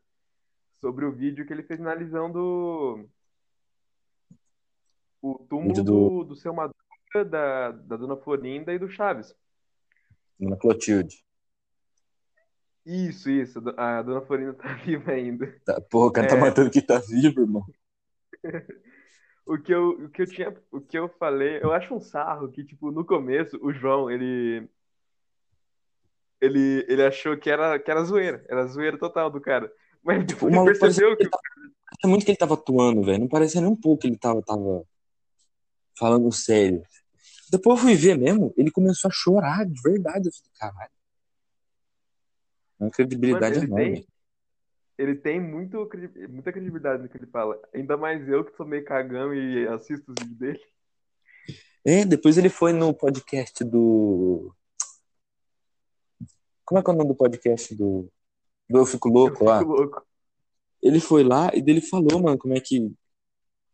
[0.80, 3.10] Sobre o vídeo que ele fez analisando
[5.20, 5.84] o túmulo do...
[5.84, 9.36] do, do seu Madruga, da, da Dona Florinda e do Chaves.
[10.40, 11.26] Dona Clotilde.
[12.86, 13.60] Isso, isso.
[13.76, 15.60] A Dona Florinda tá viva ainda.
[15.66, 16.40] Tá, porra, o cara tá é...
[16.40, 17.66] tá matando que tá vivo, irmão.
[19.48, 22.52] o que eu, o que eu tinha, o que eu falei, eu acho um sarro
[22.52, 24.70] que tipo no começo o João, ele
[26.42, 29.72] ele ele achou que era que era zoeira, era zoeira total do cara.
[30.04, 31.38] Mas tipo, ele percebeu que tá,
[32.04, 33.20] É muito que ele tava atuando, velho.
[33.20, 34.84] Não parecia nem um pouco que ele tava, tava
[35.98, 36.82] falando sério.
[37.52, 40.28] Depois eu fui ver mesmo, ele começou a chorar de verdade.
[40.28, 40.92] Eu falei, caralho.
[42.80, 43.96] Uma credibilidade Mano, ele enorme.
[43.96, 44.08] tem,
[44.98, 45.90] ele tem muito,
[46.30, 47.60] muita credibilidade no que ele fala.
[47.74, 50.60] Ainda mais eu que sou meio cagão e assisto os vídeos dele.
[51.86, 54.54] É, depois ele foi no podcast do.
[56.70, 58.08] Como é que é o nome do podcast do.
[58.70, 59.58] Do Eu Fico Eu Louco lá?
[59.58, 60.06] fico louco.
[60.84, 62.94] Ele foi lá e dele falou, mano, como é que.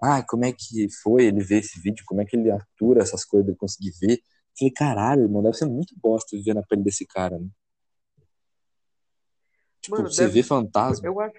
[0.01, 3.25] Ah, como é que foi ele ver esse vídeo, como é que ele atura essas
[3.25, 4.13] coisas, ele conseguir ver.
[4.13, 4.19] Eu
[4.57, 7.49] Falei, caralho, irmão, deve ser muito bosta viver na pele desse cara, né?
[9.81, 11.05] Tipo, Mano, você deve, vê fantasma.
[11.05, 11.35] eu acho,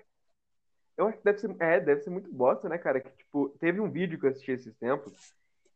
[0.98, 3.00] eu acho que deve ser, é, deve ser muito bosta, né, cara?
[3.00, 5.10] Que, tipo, teve um vídeo que eu assisti esses tempos,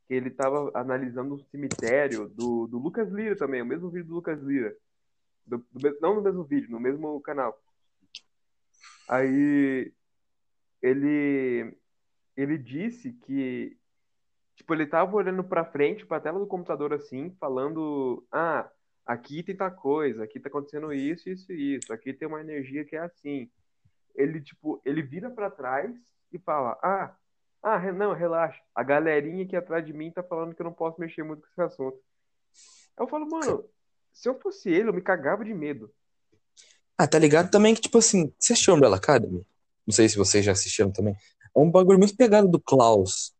[0.07, 4.15] que ele tava analisando um cemitério do, do Lucas Lira também, o mesmo vídeo do
[4.17, 4.77] Lucas Lira.
[5.47, 7.61] Do- do não no mesmo vídeo, no mesmo canal.
[9.09, 9.93] Aí
[10.83, 11.77] ele
[12.37, 13.77] ele disse que
[14.55, 18.71] tipo ele tava olhando pra frente, pra tela do computador assim, falando: "Ah,
[19.05, 22.85] aqui tem tal coisa, aqui tá acontecendo isso, isso e isso, aqui tem uma energia
[22.85, 23.51] que é assim".
[24.15, 25.95] Ele tipo, ele vira pra trás
[26.33, 27.17] e fala: "Ah,
[27.63, 28.63] ah, não, relaxa.
[28.75, 31.49] A galerinha aqui atrás de mim tá falando que eu não posso mexer muito com
[31.49, 31.99] esse assunto".
[32.99, 33.65] Eu falo: "Mano,
[34.13, 35.91] se eu fosse ele, eu me cagava de medo".
[36.97, 39.45] Ah, tá ligado também que, tipo assim, você assistiu Umbrella Academy?
[39.87, 41.15] Não sei se vocês já assistiram também.
[41.57, 43.33] É um bagulho muito pegado do Klaus,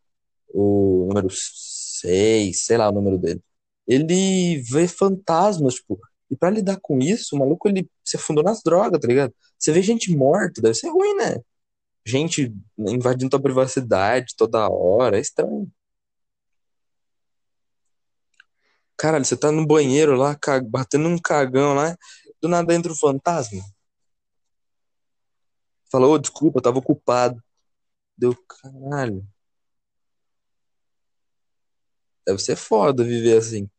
[0.49, 3.43] o número 6, sei lá o número dele.
[3.87, 8.63] Ele vê fantasmas, tipo, e pra lidar com isso, o maluco ele se afundou nas
[8.63, 9.35] drogas, tá ligado?
[9.59, 11.37] Você vê gente morta, deve ser ruim, né?
[12.07, 15.71] Gente invadindo tua privacidade toda hora, é estranho.
[19.01, 20.37] Caralho, você tá no banheiro lá,
[20.69, 21.97] batendo um cagão lá,
[22.39, 23.63] do nada entra o fantasma.
[25.91, 27.43] Fala, ô, desculpa, eu tava ocupado.
[28.15, 29.27] Deu, caralho.
[32.27, 33.71] Deve ser foda viver assim.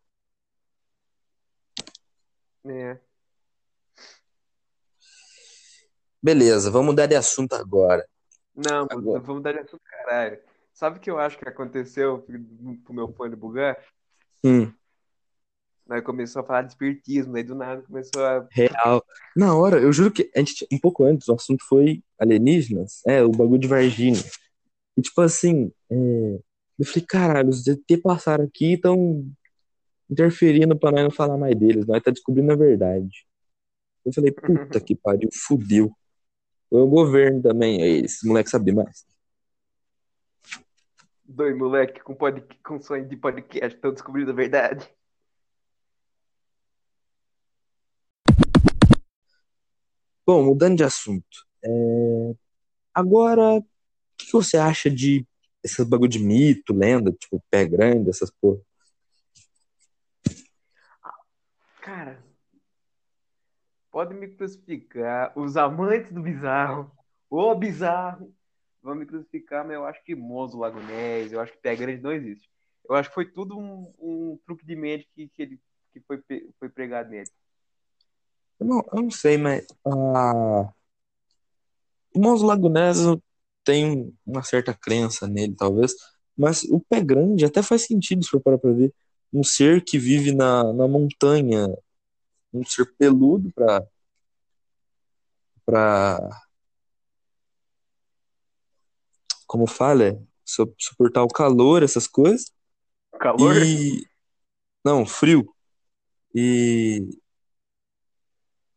[2.65, 2.97] É.
[6.19, 8.09] Beleza, vamos mudar de assunto agora.
[8.55, 9.19] Não, Agora.
[9.19, 10.41] vamos dar de assunto, caralho.
[10.73, 12.25] Sabe o que eu acho que aconteceu
[12.83, 13.77] pro meu fone bugar?
[14.43, 14.73] Hum,
[15.91, 18.47] Aí começou a falar de espiritismo, aí do nada começou a.
[18.49, 19.03] real.
[19.35, 23.01] Na hora, eu juro que a gente, um pouco antes, o assunto foi alienígenas.
[23.05, 24.21] É, o bagulho de Varginha.
[24.97, 26.39] E tipo assim, é,
[26.79, 29.29] eu falei, caralho, os ET passaram aqui e estão
[30.09, 31.85] interferindo pra nós não falar mais deles.
[31.85, 33.27] Nós tá descobrindo a verdade.
[34.05, 35.91] Eu falei, puta que pariu, fudeu.
[36.69, 39.05] Foi o governo também, aí, esses moleques sabem mais.
[41.25, 42.41] Dois moleque com, pod...
[42.63, 44.89] com sonho de podcast estão descobrindo a verdade.
[50.31, 51.45] Bom, mudando de assunto.
[51.61, 52.33] é,
[52.93, 53.63] Agora, o
[54.17, 55.27] que que você acha de
[55.61, 58.61] esses bagulho de mito, lenda, tipo, pé grande, essas porra?
[61.81, 62.23] Cara,
[63.91, 65.37] pode me crucificar.
[65.37, 66.89] Os amantes do bizarro,
[67.29, 68.33] o bizarro,
[68.81, 72.01] vão me crucificar, mas eu acho que Monzo Lago Ness, eu acho que Pé Grande
[72.01, 72.49] não existe.
[72.87, 76.23] Eu acho que foi tudo um, um truque de mente que, que, ele, que foi,
[76.57, 77.29] foi pregado nele.
[78.61, 80.71] Eu não, eu não sei, mas ah,
[82.13, 83.19] o Ness eu
[83.63, 85.93] tenho uma certa crença nele, talvez,
[86.37, 88.93] mas o pé grande até faz sentido se for parar pra ver.
[89.33, 91.67] Um ser que vive na, na montanha,
[92.53, 93.83] um ser peludo pra,
[95.65, 96.19] pra,
[99.47, 102.51] como fala, é, su- suportar o calor, essas coisas.
[103.19, 103.55] Calor?
[103.63, 104.05] E.
[104.85, 105.51] Não, frio.
[106.35, 107.07] E.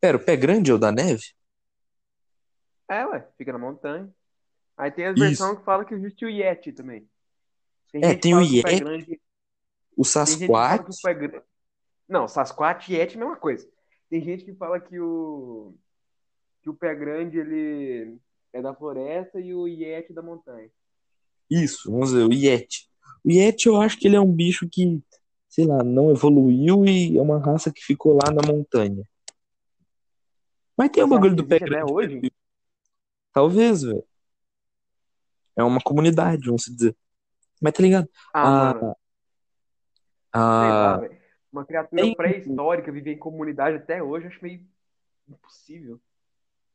[0.04, 1.22] Pera, o pé grande é o da neve?
[2.90, 4.14] É, ué, fica na montanha.
[4.76, 5.18] Aí tem Isso.
[5.18, 7.08] versões que falam que existe o Yeti também.
[7.90, 9.20] Tem É, tem o fala que o Yeti, grande.
[9.96, 11.02] o fala o Sasquatch.
[11.02, 11.42] grande.
[12.06, 13.66] Não, Sasquatch e Yeti é a mesma coisa.
[14.10, 15.74] Tem gente que fala que o.
[16.62, 18.18] que o pé grande ele
[18.52, 20.68] é da floresta e o Yeti da montanha.
[21.50, 22.90] Isso, vamos ver, o Yeti.
[23.24, 25.02] O Yeti eu acho que ele é um bicho que,
[25.48, 29.02] sei lá, não evoluiu e é uma raça que ficou lá na montanha.
[30.76, 31.92] Mas tem o bagulho do pé grande.
[31.92, 32.32] hoje?
[33.32, 34.04] Talvez, velho.
[35.56, 36.96] É uma comunidade, vamos dizer.
[37.60, 38.08] Mas tá ligado?
[38.32, 38.96] Ah, A, mano,
[40.32, 41.00] sei lá.
[41.52, 44.60] Uma criatura tem, pré-histórica viver em comunidade até hoje, eu acho meio
[45.28, 46.00] impossível.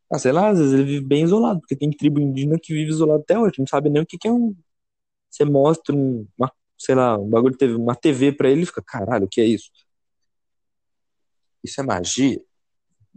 [0.10, 2.90] ah, sei lá, às vezes ele vive bem isolado, porque tem tribo indígena que vive
[2.90, 4.56] isolado até hoje, não sabe nem o que que é um.
[5.30, 8.66] Você mostra um, uma, sei lá, um bagulho de TV, uma TV pra ele e
[8.66, 9.70] fica, caralho, o que é isso?
[11.64, 12.42] Isso é magia?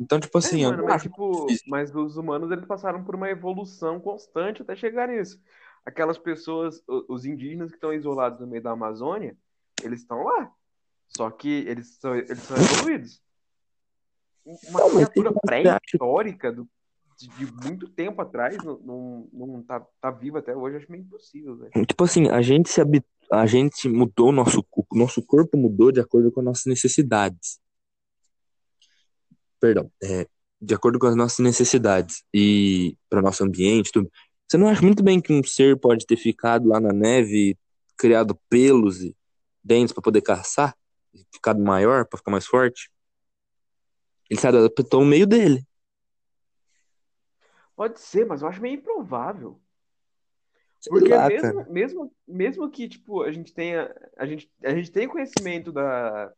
[0.02, 3.30] Então, tipo assim, É, mano, mas acho tipo, mas os humanos eles passaram por uma
[3.30, 5.40] evolução constante até chegar nisso.
[5.86, 9.36] Aquelas pessoas, os indígenas que estão isolados no meio da Amazônia,
[9.82, 10.52] eles estão lá.
[11.08, 13.22] Só que eles são, eles são evoluídos.
[14.44, 16.68] Uma Não, criatura pré-histórica do-
[17.16, 21.04] de, de muito tempo atrás não, não, não tá, tá viva até hoje, acho meio
[21.04, 21.86] impossível, velho.
[21.86, 23.04] Tipo assim, a gente se habi...
[23.30, 27.61] a gente mudou o nosso o nosso corpo mudou de acordo com as nossas necessidades.
[29.62, 30.26] Perdão, é,
[30.60, 34.10] de acordo com as nossas necessidades e para o nosso ambiente, tudo.
[34.48, 37.56] Você não acha muito bem que um ser pode ter ficado lá na neve,
[37.96, 39.16] criado pelos e
[39.62, 40.76] dentes para poder caçar,
[41.32, 42.90] ficado maior, para ficar mais forte?
[44.28, 45.64] Ele se adaptou ao meio dele.
[47.76, 49.60] Pode ser, mas eu acho meio improvável.
[50.80, 54.90] Sei Porque lá, mesmo, mesmo, mesmo que, tipo, a gente tenha, a gente, a gente
[54.90, 56.34] tem conhecimento da,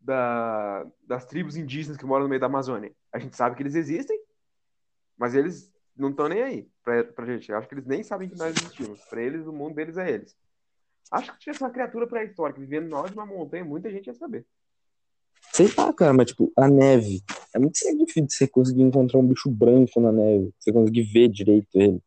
[0.00, 2.92] da, das tribos indígenas que moram no meio da Amazônia.
[3.12, 4.18] A gente sabe que eles existem,
[5.16, 7.50] mas eles não estão nem aí pra, pra gente.
[7.50, 9.00] Eu acho que eles nem sabem que nós existimos.
[9.04, 10.36] Pra eles, o mundo deles é eles.
[11.10, 14.14] Acho que se tivesse uma criatura pré-histórica vivendo na de uma montanha, muita gente ia
[14.14, 14.46] saber.
[15.52, 17.22] Sei lá, cara, mas tipo, a neve.
[17.52, 20.54] É muito difícil de você conseguir encontrar um bicho branco na neve.
[20.58, 22.00] Você conseguir ver direito ele.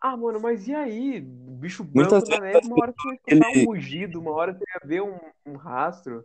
[0.00, 1.20] Ah, mano, mas e aí?
[1.20, 4.30] Bicho Muitas branco na vezes neve, uma hora você ia escutar ele- um mugido, uma
[4.32, 6.24] hora você ia ver um, um rastro.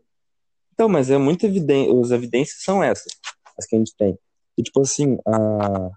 [0.79, 1.91] Então, mas é muito evidente.
[1.99, 3.11] As evidências são essas,
[3.57, 4.17] as que a gente tem.
[4.57, 5.89] E tipo assim, a...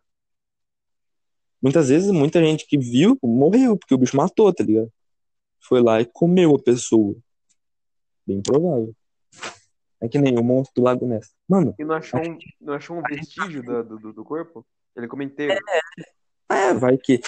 [1.63, 4.93] muitas vezes muita gente que viu morreu, porque o bicho matou, tá ligado?
[5.61, 7.15] Foi lá e comeu a pessoa.
[8.27, 8.93] Bem provável.
[10.01, 11.33] É que nem o monstro do Lago Ness.
[11.49, 14.67] Mano, E não achou um, não achou um vestígio do, do, do corpo?
[14.97, 15.57] Ele comeu inteiro.
[16.51, 17.21] é, vai que.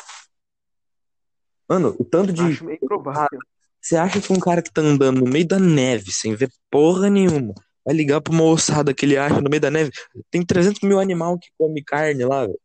[1.68, 2.42] Mano, o tanto de.
[2.42, 3.38] Acho meio improvável.
[3.84, 7.10] Você acha que um cara que tá andando no meio da neve, sem ver porra
[7.10, 7.52] nenhuma,
[7.84, 9.90] vai ligar pra uma ossada que ele acha no meio da neve?
[10.30, 12.58] Tem 300 mil animal que come carne lá, velho.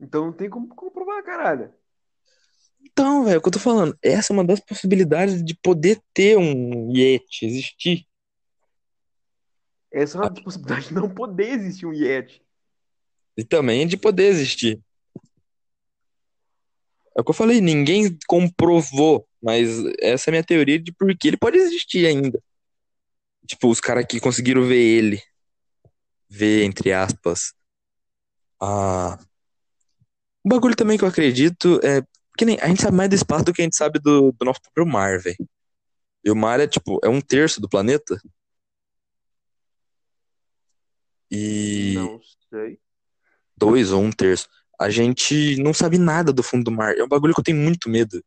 [0.00, 1.72] Então não tem como comprovar, caralho.
[2.82, 3.96] Então, velho, é o que eu tô falando.
[4.02, 8.04] Essa é uma das possibilidades de poder ter um Yeti, existir.
[9.88, 12.42] Essa é uma possibilidade de não poder existir um Yeti.
[13.36, 14.82] E também de poder existir.
[17.18, 21.12] É o que eu falei, ninguém comprovou, mas essa é a minha teoria de por
[21.18, 22.40] que ele pode existir ainda.
[23.44, 25.20] Tipo, os caras que conseguiram ver ele.
[26.30, 27.52] Ver, entre aspas.
[28.62, 29.18] Ah.
[30.44, 32.04] Um bagulho também que eu acredito é.
[32.36, 34.44] Que nem, a gente sabe mais do espaço do que a gente sabe do, do
[34.44, 35.48] nosso próprio mar, velho.
[36.24, 38.16] E o mar é tipo, é um terço do planeta.
[41.28, 42.78] E Não sei.
[43.56, 44.48] dois ou um terço.
[44.78, 46.96] A gente não sabe nada do fundo do mar.
[46.96, 48.22] É um bagulho que eu tenho muito medo.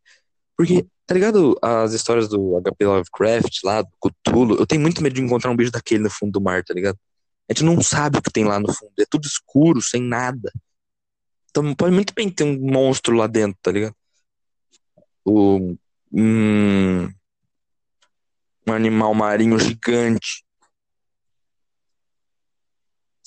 [0.58, 1.58] Porque, tá ligado?
[1.62, 5.56] As histórias do HP Lovecraft lá, do Cthulhu, eu tenho muito medo de encontrar um
[5.56, 6.98] bicho daquele no fundo do mar, tá ligado?
[7.50, 8.92] A gente não sabe o que tem lá no fundo.
[9.00, 10.52] É tudo escuro, sem nada.
[11.50, 13.96] Então pode muito bem ter um monstro lá dentro, tá ligado?
[15.26, 15.76] O,
[16.12, 17.10] um,
[18.68, 20.44] um animal marinho gigante.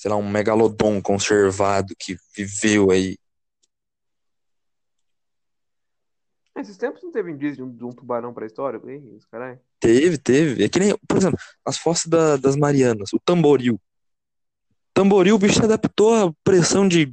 [0.05, 3.17] Sei lá, um megalodon conservado que viveu aí.
[6.55, 8.99] Esses tempos não teve indício de um, tubarão pré-histórico aí?
[8.99, 9.59] Os caralho.
[9.79, 10.63] Teve, teve.
[10.63, 13.81] É que nem, por exemplo, as fossas da- das Marianas, o tamboril.
[14.93, 17.11] Tamboril, o bicho se adaptou à pressão de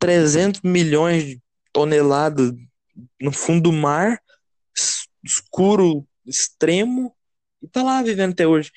[0.00, 1.40] 300 milhões de
[1.72, 2.50] toneladas
[3.20, 4.20] no fundo do mar,
[4.76, 7.14] es- escuro, extremo,
[7.62, 8.72] e tá lá vivendo até hoje.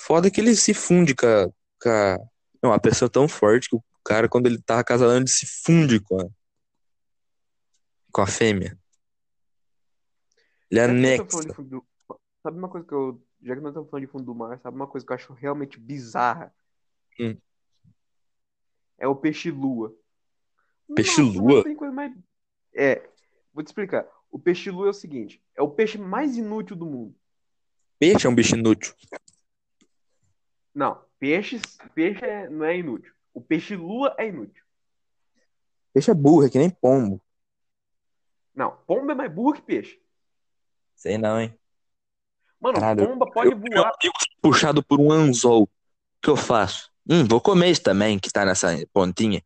[0.00, 1.46] Foda que ele se funde com a,
[1.82, 2.29] com a...
[2.62, 5.46] Não, a pessoa é tão forte que o cara, quando ele tá acasalando, ele se
[5.64, 6.28] funde com a,
[8.12, 8.78] com a fêmea.
[10.70, 11.24] Ele anexa.
[11.62, 11.84] do...
[12.42, 13.22] Sabe uma coisa que eu.
[13.42, 15.32] Já que nós estamos falando de fundo do mar, sabe uma coisa que eu acho
[15.32, 16.54] realmente bizarra?
[17.18, 17.36] Hum.
[18.98, 19.96] É o peixe-lua.
[20.94, 21.64] Peixe-lua?
[21.92, 22.14] Mais.
[22.74, 23.08] É,
[23.52, 24.06] vou te explicar.
[24.30, 27.16] O peixe-lua é o seguinte: é o peixe mais inútil do mundo.
[27.98, 28.94] Peixe é um bicho inútil.
[30.74, 33.12] Não, peixes, peixe é- não é inútil.
[33.32, 34.64] O peixe-lua é inútil.
[35.92, 37.20] Peixe é burro, é que nem pombo.
[38.54, 40.00] Não, pomba é mais burro que peixe.
[40.96, 41.54] Sei não, hein?
[42.58, 43.92] Mano, Caralho, pomba pode eu, voar.
[43.94, 45.62] amigo puxado por um anzol.
[45.62, 45.68] O
[46.22, 46.90] que eu faço?
[47.08, 49.42] Hum, vou comer esse também, que tá nessa pontinha.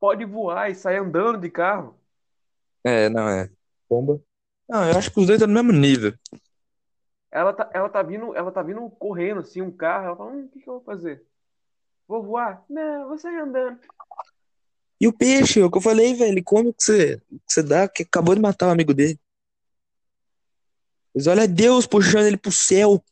[0.00, 1.98] Pode voar e sair andando de carro.
[2.84, 3.50] É, não é.
[3.88, 4.22] Pomba?
[4.68, 6.14] Não, eu acho que os dois estão no mesmo nível.
[7.30, 10.06] Ela tá, ela tá vindo, ela tá vindo correndo assim, um carro.
[10.06, 11.24] Ela fala, hum, o que que eu vou fazer?
[12.06, 12.64] Vou voar?
[12.68, 13.78] Não, vou sair andando.
[15.00, 17.38] E o peixe, é o que eu falei, velho, ele come o que você, o
[17.38, 19.18] que você dá, que acabou de matar o amigo dele.
[21.14, 23.02] Eles olham Deus puxando ele pro céu.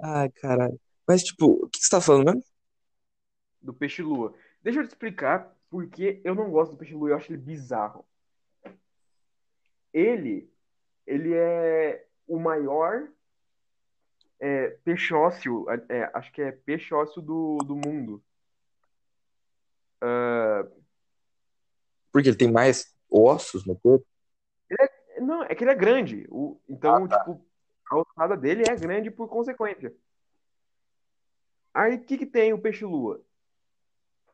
[0.00, 0.80] Ai, caralho.
[1.06, 2.44] Mas, tipo, o que você tá falando mesmo?
[3.60, 4.34] Do peixe-lua.
[4.62, 8.04] Deixa eu te explicar porque eu não gosto do peixe-lua, eu acho ele bizarro.
[9.92, 10.50] Ele,
[11.08, 13.08] ele é o maior
[14.38, 18.22] é, peixe ósseo, é, acho que é peixe ósseo do, do mundo.
[20.02, 20.70] Uh...
[22.12, 24.06] Porque ele tem mais ossos no corpo?
[24.70, 26.26] É, não, é que ele é grande.
[26.30, 27.18] O, então, ah, tá.
[27.20, 27.44] tipo,
[27.90, 29.94] a alçada dele é grande por consequência.
[31.72, 33.24] Aí, o que, que tem o peixe-lua?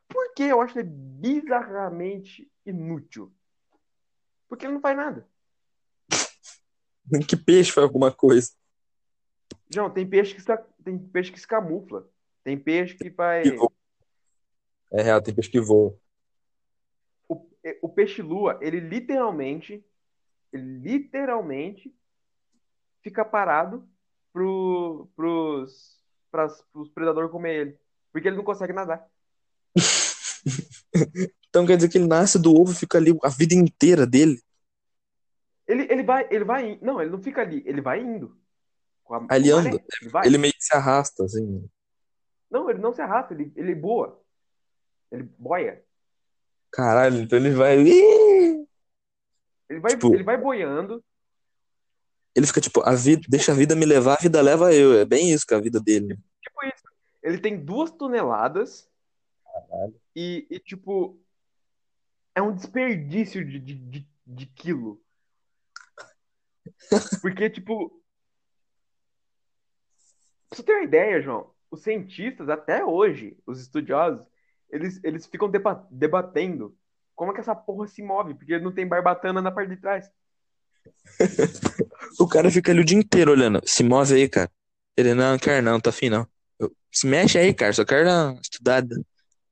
[0.09, 3.33] Por que eu acho ele bizarramente inútil?
[4.47, 5.27] Porque ele não faz nada.
[7.27, 8.51] Que peixe faz alguma coisa?
[9.75, 12.07] Não, tem peixe que se, tem peixe que se camufla.
[12.43, 13.47] Tem peixe que faz.
[14.91, 15.97] É real, tem peixe que voa.
[17.27, 19.83] O, é, o peixe-lua, ele literalmente,
[20.53, 21.93] ele literalmente
[23.01, 23.87] fica parado
[24.31, 25.99] pro, pros,
[26.31, 27.79] pras, pros predadores comer ele.
[28.11, 29.05] Porque ele não consegue nadar.
[31.49, 34.41] então quer dizer que ele nasce do ovo e fica ali a vida inteira dele?
[35.67, 38.37] Ele, ele vai, ele vai, não, ele não fica ali, ele vai indo.
[39.29, 39.83] A, ele anda, ele,
[40.25, 41.67] ele, meio que se arrasta, assim.
[42.49, 44.21] Não, ele não se arrasta, ele, ele boa.
[45.11, 45.83] Ele boia.
[46.71, 47.77] Caralho, então ele vai.
[47.77, 48.65] Ele
[49.79, 51.03] vai, tipo, ele vai boiando.
[52.35, 54.93] Ele fica tipo, a vida, deixa a vida me levar, a vida leva eu.
[54.93, 56.17] É bem isso que é a vida dele.
[56.41, 56.83] Tipo isso.
[57.23, 58.89] Ele tem duas toneladas.
[59.45, 59.95] Caralho.
[60.15, 61.19] E, e tipo,
[62.35, 65.01] é um desperdício de, de, de, de quilo.
[67.21, 68.01] Porque, tipo.
[70.49, 74.25] Pra você ter uma ideia, João, os cientistas, até hoje, os estudiosos,
[74.69, 75.51] eles, eles ficam
[75.89, 76.77] debatendo
[77.15, 80.09] como é que essa porra se move, porque não tem barbatana na parte de trás.
[82.19, 83.61] o cara fica ali o dia inteiro olhando.
[83.65, 84.51] Se move aí, cara.
[84.95, 86.27] Ele, não, quer não, tá afim não.
[86.59, 88.95] Eu, se mexe aí, cara, só quero dar estudada.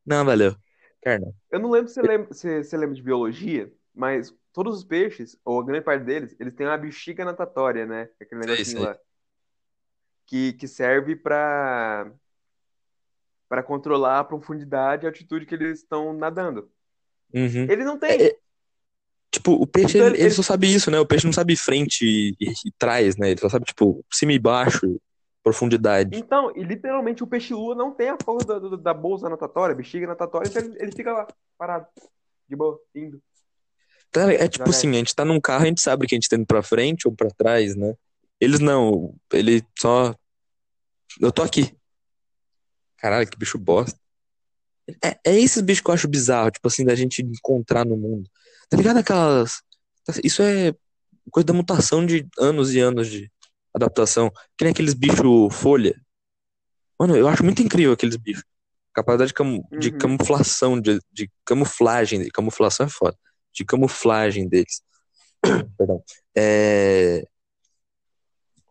[0.05, 0.55] Não, valeu.
[1.01, 1.33] Quer não.
[1.51, 5.37] Eu não lembro se você lembra, se, se lembra de biologia, mas todos os peixes,
[5.43, 8.09] ou a grande parte deles, eles têm uma bexiga natatória, né?
[8.19, 8.97] Aquele negocinho lá.
[10.25, 12.11] Que, que serve para
[13.49, 16.71] para controlar a profundidade e a altitude que eles estão nadando.
[17.31, 17.67] Uhum.
[17.69, 18.09] Ele não tem.
[18.09, 18.37] É, é...
[19.29, 20.99] Tipo, o peixe, então, ele, ele, só sabe isso, né?
[20.99, 23.31] O peixe não sabe frente e, e, e trás, né?
[23.31, 24.99] Ele só sabe, tipo, cima e baixo,
[25.43, 26.17] profundidade.
[26.17, 30.07] Então, e literalmente o peixe-lua não tem a força da, da, da, bolsa natatória, bexiga
[30.07, 31.27] natatória, então ele, ele fica lá,
[31.57, 31.87] parado,
[32.47, 33.21] de boa, indo.
[34.15, 36.35] É tipo assim, a gente tá num carro, a gente sabe que a gente tá
[36.35, 37.93] indo pra frente ou pra trás, né?
[38.39, 40.13] Eles não, ele só.
[41.19, 41.75] Eu tô aqui.
[42.97, 43.99] Caralho, que bicho bosta.
[45.03, 48.29] É, é esses bichos que eu acho bizarro, tipo assim, da gente encontrar no mundo.
[48.69, 49.61] Tá ligado aquelas.
[50.23, 50.73] Isso é
[51.31, 53.31] coisa da mutação de anos e anos de
[53.73, 54.29] adaptação.
[54.57, 55.95] Que nem aqueles bichos folha.
[56.99, 58.43] Mano, eu acho muito incrível aqueles bichos.
[58.93, 59.79] Capacidade de, cam uhum.
[59.79, 62.27] de camuflação, de, de camuflagem.
[62.29, 63.17] Camuflação é foda.
[63.53, 64.81] De camuflagem deles.
[65.77, 66.03] Perdão.
[66.35, 67.27] É...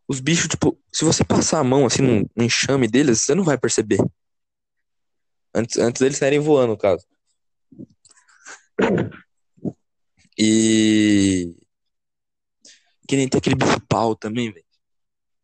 [0.09, 3.57] Os bichos, tipo, se você passar a mão assim no enxame deles, você não vai
[3.57, 3.99] perceber.
[5.55, 7.07] Antes, antes deles saírem voando, no caso.
[10.39, 11.55] E.
[13.07, 14.65] Que nem tem aquele bicho pau também, velho.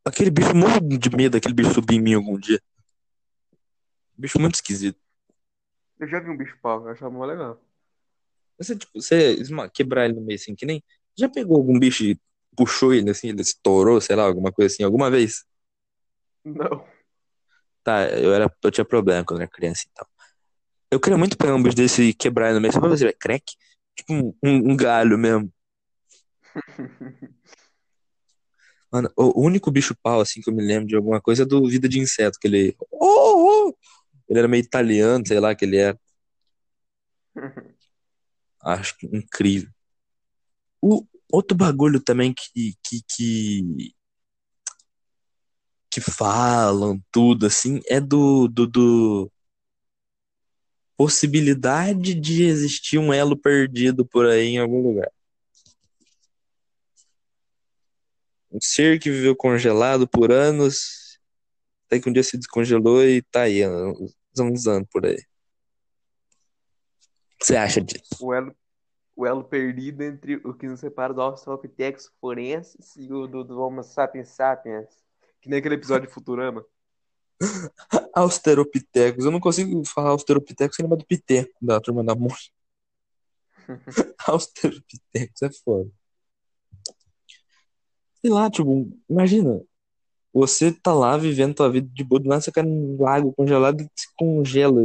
[0.04, 2.60] Aquele bicho morro de medo daquele bicho subir em mim algum dia.
[4.16, 4.98] Bicho muito esquisito.
[6.00, 7.60] Eu já vi um bicho pau, eu achava muito legal.
[8.58, 9.36] Você, tipo, você
[9.72, 10.82] quebrar ele no meio assim, que nem.
[11.18, 12.18] Já pegou algum bicho e
[12.56, 15.44] puxou ele assim, ele estourou, sei lá, alguma coisa assim, alguma vez?
[16.44, 16.84] Não.
[17.84, 20.06] Tá, eu, era, eu tinha problema quando era criança então.
[20.90, 23.12] Eu queria muito pegar um bicho desse e quebrar no meio, só pra ver, é
[23.12, 23.44] crack?
[23.96, 25.52] Tipo um, um, um galho mesmo.
[28.90, 31.68] Mano, o único bicho pau, assim, que eu me lembro de alguma coisa é do
[31.68, 32.76] Vida de Inseto, que ele.
[32.90, 33.74] Oh, oh!
[34.28, 35.98] Ele era meio italiano, sei lá que ele era.
[38.62, 39.70] Acho incrível.
[40.80, 43.94] O outro bagulho também que, que, que
[45.90, 49.32] que falam tudo assim é do, do, do
[50.96, 55.10] possibilidade de existir um elo perdido por aí em algum lugar.
[58.50, 61.18] Um ser que viveu congelado por anos,
[61.86, 63.62] até que um dia se descongelou e tá aí,
[64.38, 65.27] uns anos por aí.
[67.38, 68.16] Que você acha disso?
[68.20, 68.54] O elo,
[69.14, 73.60] o elo perdido entre o que nos separa do Australopithecus forensis e o do, do
[73.60, 74.88] Homo sapiens sapiens.
[75.40, 76.64] Que nem aquele episódio de Futurama.
[78.14, 79.24] Austeropithecus.
[79.24, 82.52] Eu não consigo falar Austeropithecus sem lembrar do Piteco, da turma da morte.
[84.26, 85.90] Austeropithecus é foda.
[88.20, 89.60] sei lá, tipo, imagina,
[90.32, 93.80] você tá lá vivendo tua vida de boa, do nada você cai num lago congelado
[93.80, 94.82] e se congela,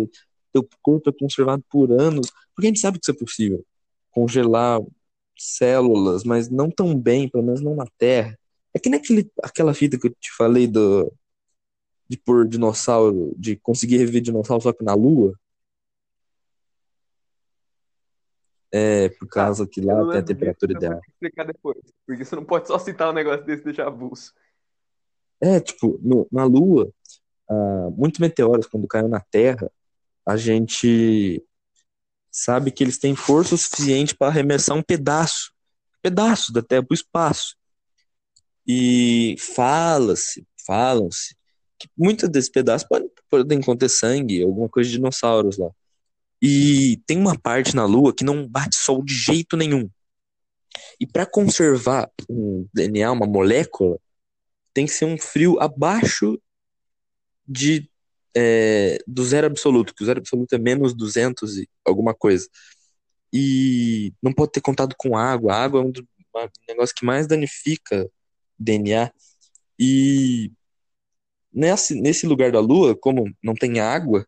[0.54, 3.66] teu corpo é conservado por anos, porque a gente sabe que isso é possível,
[4.12, 4.80] congelar
[5.38, 8.38] células, mas não tão bem, pelo menos não na Terra.
[8.74, 11.12] É que nem aquele, aquela fita que eu te falei do,
[12.08, 15.34] de pôr dinossauro, de conseguir reviver dinossauro só que na Lua.
[18.72, 21.00] É, por causa que lá tem a temperatura ideal.
[21.08, 21.78] explicar depois,
[22.08, 24.34] porque você não pode só citar um negócio desse e deixar avulso.
[25.40, 26.92] É, tipo, no, na Lua,
[27.50, 29.72] ah, muitos meteoros, quando caem na Terra,
[30.26, 31.44] a gente
[32.32, 35.54] sabe que eles têm força suficiente para arremessar um pedaço,
[36.02, 37.56] pedaço da Terra para o espaço.
[38.66, 41.36] E fala-se, falam-se,
[41.78, 45.70] que muitos desses pedaços podem, podem conter sangue, alguma coisa de dinossauros lá.
[46.42, 49.90] E tem uma parte na Lua que não bate sol de jeito nenhum.
[51.00, 53.98] E para conservar um DNA, uma molécula,
[54.74, 56.42] tem que ser um frio abaixo
[57.48, 57.90] de
[58.36, 62.48] é, do zero absoluto, que o zero absoluto é menos 200 e alguma coisa.
[63.32, 65.54] E não pode ter contato com água.
[65.54, 68.10] A água é um, um negócio que mais danifica
[68.60, 69.12] DNA.
[69.80, 70.52] E
[71.52, 74.26] nesse, nesse lugar da Lua, como não tem água,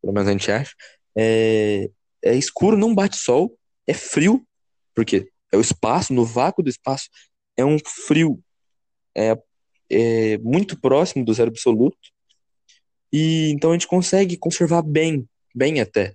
[0.00, 0.74] pelo menos a gente acha,
[1.16, 1.90] é,
[2.22, 4.46] é escuro, não bate sol, é frio,
[4.94, 7.08] porque é o espaço, no vácuo do espaço,
[7.56, 8.42] é um frio
[9.16, 9.36] é,
[9.90, 11.96] é muito próximo do zero absoluto,
[13.18, 16.14] e então a gente consegue conservar bem, bem até.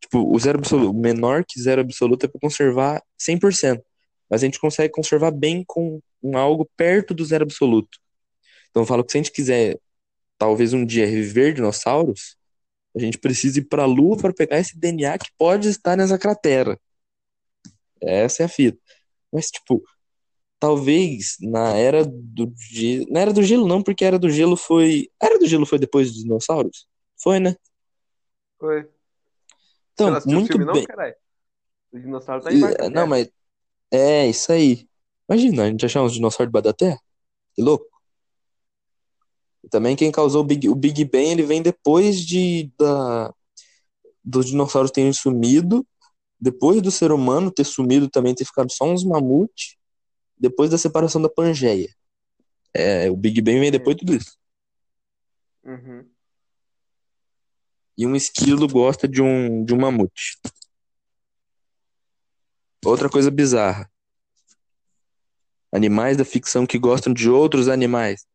[0.00, 3.82] Tipo, o zero absoluto, menor que zero absoluto é para conservar 100%,
[4.30, 7.98] mas a gente consegue conservar bem com um algo perto do zero absoluto.
[8.70, 9.80] Então eu falo que se a gente quiser
[10.38, 12.36] talvez um dia reviver dinossauros,
[12.94, 16.16] a gente precisa ir para a Lua para pegar esse DNA que pode estar nessa
[16.16, 16.78] cratera.
[18.00, 18.78] Essa é a fita.
[19.32, 19.82] Mas tipo,
[20.58, 23.06] talvez na era do gelo.
[23.10, 25.10] Na era do gelo, não, porque a era do gelo foi.
[25.20, 26.86] A era do gelo foi depois dos dinossauros?
[27.16, 27.56] Foi, né?
[28.58, 28.88] Foi.
[29.92, 30.86] Então, muito filme, bem.
[30.88, 31.12] Não,
[31.92, 32.90] o dinossauro tá embaixo.
[32.90, 33.30] Não, mas.
[33.90, 34.86] É, isso aí.
[35.28, 37.00] Imagina, a gente achar uns dinossauros debaixo da terra.
[37.54, 37.86] Que louco.
[39.64, 43.32] E também quem causou o Big, o Big Bang, ele vem depois de da,
[44.22, 45.86] dos dinossauros terem sumido,
[46.40, 49.76] depois do ser humano ter sumido também, ter ficado só uns mamutes,
[50.38, 51.94] depois da separação da Pangeia.
[52.72, 54.38] É, o Big Bang vem depois de tudo isso.
[55.64, 56.08] Uhum.
[57.96, 60.38] E um esquilo gosta de um, de um mamute.
[62.84, 63.90] Outra coisa bizarra.
[65.72, 68.26] Animais da ficção que gostam de outros animais.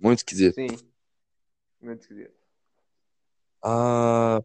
[0.00, 0.54] Muito esquisito.
[0.54, 0.68] Sim.
[1.80, 2.34] Muito esquisito.
[3.62, 4.42] Ah,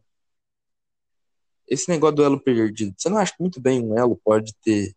[1.68, 2.94] esse negócio do elo perdido.
[2.98, 4.96] Você não acha que muito bem um elo pode ter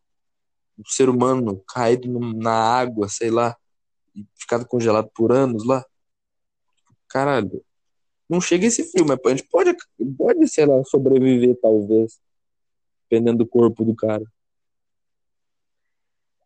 [0.79, 3.57] um ser humano caído na água, sei lá,
[4.15, 5.85] e ficado congelado por anos lá.
[7.09, 7.65] Caralho.
[8.29, 9.77] Não chega esse filme, a gente pode,
[10.17, 12.19] pode, sei lá, sobreviver, talvez.
[13.11, 14.25] Dependendo do corpo do cara.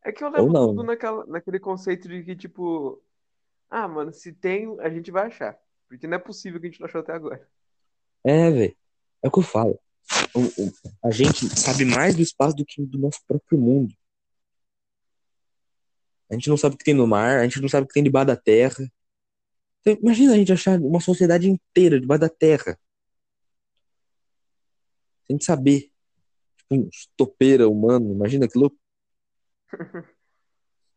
[0.03, 3.03] É que eu levo tudo naquela, naquele conceito de que, tipo,
[3.71, 5.59] ah, mano, se tem, a gente vai achar.
[5.89, 7.49] Porque não é possível que a gente não achou até agora.
[8.25, 8.77] É, velho.
[9.23, 9.79] É o que eu falo.
[10.35, 10.73] O, o,
[11.05, 13.95] a gente sabe mais do espaço do que do nosso próprio mundo.
[16.31, 17.95] A gente não sabe o que tem no mar, a gente não sabe o que
[17.95, 18.91] tem debaixo da terra.
[19.81, 22.79] Então, imagina a gente achar uma sociedade inteira debaixo da terra.
[25.27, 25.91] Sem saber.
[26.57, 28.77] Tipo, um topeira humano, imagina que louco.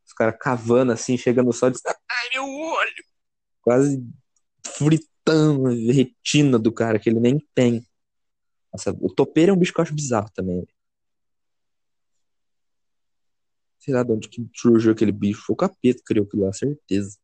[0.06, 3.04] Os caras cavando assim, chegando sol e dizendo, ai meu olho!
[3.62, 4.04] Quase
[4.66, 7.86] fritando a retina do cara, que ele nem tem.
[8.74, 10.68] Nossa, o topeiro é um bicho que eu acho bizarro também.
[13.80, 15.42] Sei lá de onde que surgiu aquele bicho.
[15.46, 17.18] Foi o capeta que criou aquilo lá, certeza.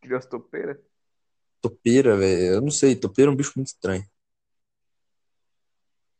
[0.00, 0.78] Criou as topeiras?
[1.60, 2.54] Topeira, velho.
[2.54, 2.94] Eu não sei.
[2.94, 4.08] Topeira é um bicho muito estranho.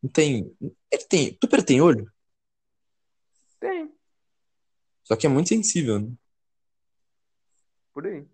[0.03, 0.57] Não tem.
[0.91, 1.35] Ele tem.
[1.35, 2.13] Topeira tem olho?
[3.61, 3.93] Tem.
[5.05, 6.13] Só que é muito sensível, né?
[7.95, 8.27] Por aí.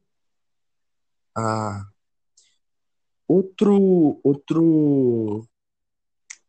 [1.37, 1.87] Ah.
[3.29, 4.21] Outro.
[4.25, 5.47] Outro.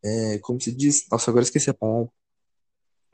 [0.04, 1.08] É, como se diz?
[1.10, 2.12] Nossa, agora esqueci a palavra.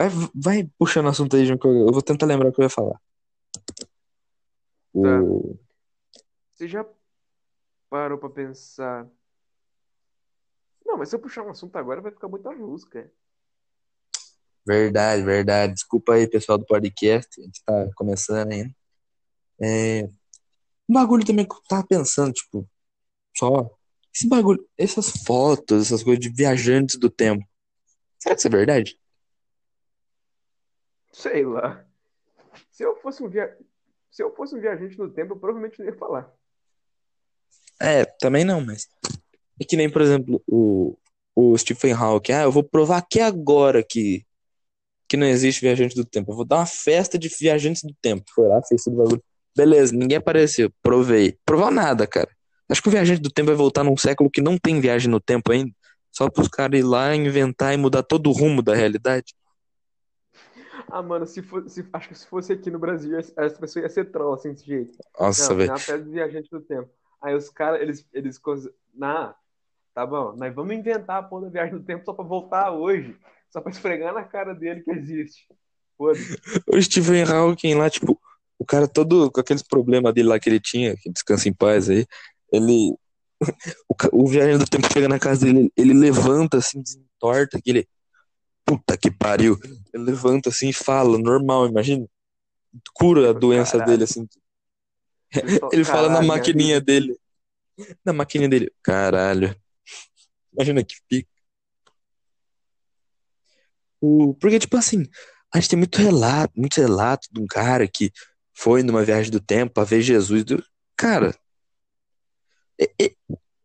[0.02, 2.64] Vai, vai puxando assunto aí, João, que eu, eu vou tentar lembrar o que eu
[2.64, 3.00] ia falar.
[4.94, 5.04] O...
[5.04, 6.20] Tá.
[6.50, 6.86] Você já
[7.88, 9.08] parou pra pensar.
[10.84, 13.12] Não, mas se eu puxar um assunto agora vai ficar muita música.
[14.66, 15.74] Verdade, verdade.
[15.74, 17.40] Desculpa aí, pessoal do podcast.
[17.40, 18.76] A gente tá começando ainda.
[19.62, 20.06] É...
[20.90, 22.68] Um bagulho também que eu tava pensando, tipo,
[23.38, 23.70] só.
[24.14, 27.48] Esse bagulho, essas fotos, essas coisas de viajantes do tempo.
[28.18, 29.01] Será que isso é verdade?
[31.12, 31.86] Sei lá.
[32.72, 33.58] Se eu fosse um via...
[34.10, 36.32] se eu fosse um viajante no tempo, eu provavelmente não ia falar.
[37.80, 38.88] É, também não, mas.
[39.60, 40.98] É que nem, por exemplo, o,
[41.36, 42.34] o Stephen Hawking.
[42.34, 44.26] Ah, eu vou provar aqui agora que,
[45.08, 46.32] que não existe viajante do tempo.
[46.32, 48.24] Eu vou dar uma festa de viajantes do tempo.
[48.34, 49.24] Foi lá, fez tudo bagulho.
[49.56, 50.72] Beleza, ninguém apareceu.
[50.82, 51.38] Provei.
[51.46, 52.30] Provou nada, cara.
[52.70, 55.20] Acho que o viajante do tempo vai voltar num século que não tem viagem no
[55.20, 55.72] tempo ainda.
[56.12, 59.34] Só para os caras ir lá, inventar e mudar todo o rumo da realidade.
[60.92, 64.12] Ah, mano, se fosse, acho que se fosse aqui no Brasil, essa pessoa ia ser
[64.12, 64.98] troll, assim, desse jeito.
[65.20, 65.72] Nossa, velho.
[65.72, 66.90] Na festa de viajante do tempo.
[67.22, 68.40] Aí os caras, eles, eles,
[68.94, 69.36] na,
[69.94, 73.16] tá bom, nós vamos inventar a porra da viagem do tempo só pra voltar hoje,
[73.50, 75.48] só pra esfregar na cara dele que existe.
[75.98, 76.36] Foda-se.
[76.68, 78.20] O Stephen Hawking lá, tipo,
[78.58, 81.90] o cara todo com aqueles problemas dele lá que ele tinha, que descansa em paz
[81.90, 82.06] aí,
[82.52, 82.96] ele.
[83.90, 87.88] O, o viajante do tempo chega na casa dele, ele levanta assim, desentorta, aquele.
[88.72, 89.60] Puta que pariu.
[89.94, 92.08] Ele levanta assim e fala, normal, imagina.
[92.94, 93.92] Cura a doença Caralho.
[93.92, 94.26] dele, assim.
[95.74, 97.20] Ele fala na maquininha dele.
[98.06, 98.72] Na maquininha dele.
[98.82, 99.54] Caralho.
[100.54, 101.30] Imagina que pica.
[104.00, 104.36] O...
[104.36, 105.06] Porque, tipo assim,
[105.54, 108.10] a gente tem muito relato, muito relato de um cara que
[108.54, 110.46] foi numa viagem do tempo pra ver Jesus.
[110.96, 111.38] Cara,
[112.80, 113.16] é, é...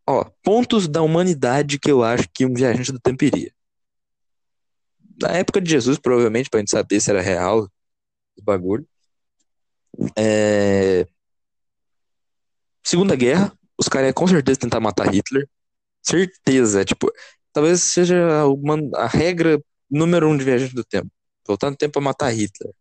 [0.04, 3.54] ó, pontos da humanidade que eu acho que um viajante do tempo iria.
[5.20, 7.70] Na época de Jesus, provavelmente, pra gente saber se era real
[8.36, 8.86] o bagulho.
[10.16, 11.06] É...
[12.84, 15.48] Segunda Guerra, os caras iam com certeza tentar matar Hitler.
[16.02, 17.10] Certeza, tipo,
[17.52, 19.60] talvez seja uma, a regra
[19.90, 21.10] número um de viagem do tempo.
[21.46, 22.72] Voltar no tempo pra matar Hitler.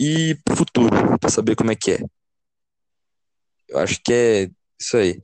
[0.00, 1.98] E pro futuro, pra saber como é que é.
[3.68, 5.20] Eu acho que é isso aí.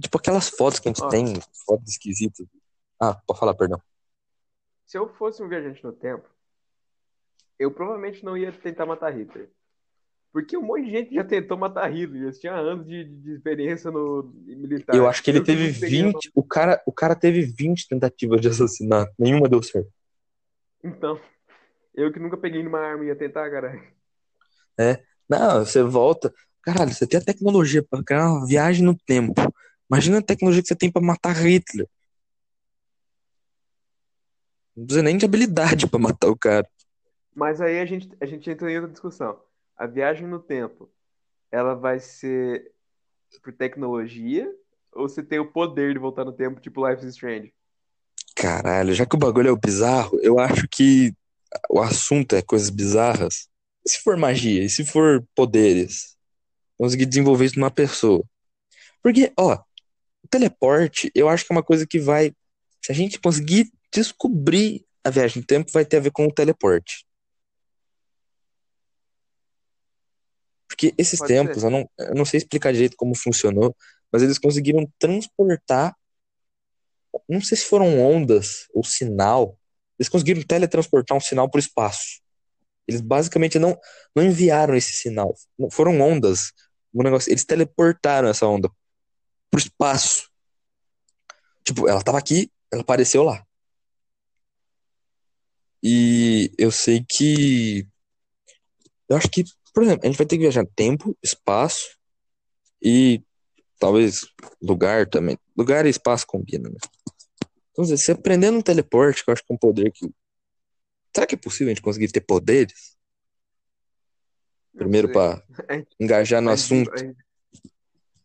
[0.00, 1.08] Tipo, aquelas fotos que a gente oh.
[1.08, 1.34] tem,
[1.66, 2.46] fotos esquisitas.
[3.00, 3.80] Ah, pode falar, perdão.
[4.88, 6.26] Se eu fosse um viajante no tempo,
[7.58, 9.50] eu provavelmente não ia tentar matar Hitler.
[10.32, 13.90] Porque um monte de gente já tentou matar Hitler, eles tinham anos de, de experiência
[13.90, 14.96] no militar.
[14.96, 16.30] Eu acho que ele eu teve 20.
[16.34, 19.92] O cara, o cara teve 20 tentativas de assassinato, nenhuma deu certo.
[20.82, 21.20] Então,
[21.94, 23.82] eu que nunca peguei numa arma ia tentar, caralho.
[24.80, 25.02] É.
[25.28, 26.32] Não, você volta.
[26.62, 29.34] Caralho, você tem a tecnologia para criar uma viagem no tempo.
[29.90, 31.86] Imagina a tecnologia que você tem para matar Hitler.
[34.78, 36.68] Não precisa nem de habilidade para matar o cara.
[37.34, 39.40] Mas aí a gente, a gente entra em outra discussão
[39.76, 40.90] a viagem no tempo,
[41.52, 42.72] ela vai ser
[43.42, 44.50] por tecnologia
[44.92, 47.52] ou você tem o poder de voltar no tempo, tipo Life is Strange?
[48.34, 51.12] Caralho, já que o bagulho é o bizarro, eu acho que
[51.68, 53.48] o assunto é coisas bizarras.
[53.84, 56.16] E se for magia, e se for poderes?
[56.76, 58.24] Conseguir desenvolver isso numa pessoa.
[59.02, 59.54] Porque, ó,
[60.24, 62.32] o teleporte, eu acho que é uma coisa que vai.
[62.84, 66.32] Se a gente conseguir descobrir a viagem no tempo, vai ter a ver com o
[66.32, 67.06] teleporte.
[70.68, 73.74] Porque esses Pode tempos, eu não, eu não sei explicar direito como funcionou,
[74.12, 75.96] mas eles conseguiram transportar.
[77.28, 79.58] Não sei se foram ondas ou sinal.
[79.98, 82.20] Eles conseguiram teletransportar um sinal para o espaço.
[82.86, 83.76] Eles basicamente não,
[84.14, 85.34] não enviaram esse sinal.
[85.72, 86.52] Foram ondas.
[86.94, 88.70] Um negócio, eles teleportaram essa onda
[89.50, 90.30] para o espaço.
[91.64, 93.44] Tipo, ela estava aqui, ela apareceu lá.
[95.82, 97.86] E eu sei que.
[99.08, 99.44] Eu acho que
[99.78, 101.96] por exemplo, a gente vai ter que viajar tempo, espaço
[102.82, 103.22] e
[103.78, 104.26] talvez
[104.60, 105.38] lugar também.
[105.56, 106.78] Lugar e espaço combinam, né?
[107.70, 110.10] Então, você aprendendo um teleporte, que eu acho que é um poder que.
[111.14, 112.96] Será que é possível a gente conseguir ter poderes?
[114.76, 115.44] Primeiro para
[116.00, 116.90] engajar no a assunto.
[116.98, 117.16] Gente,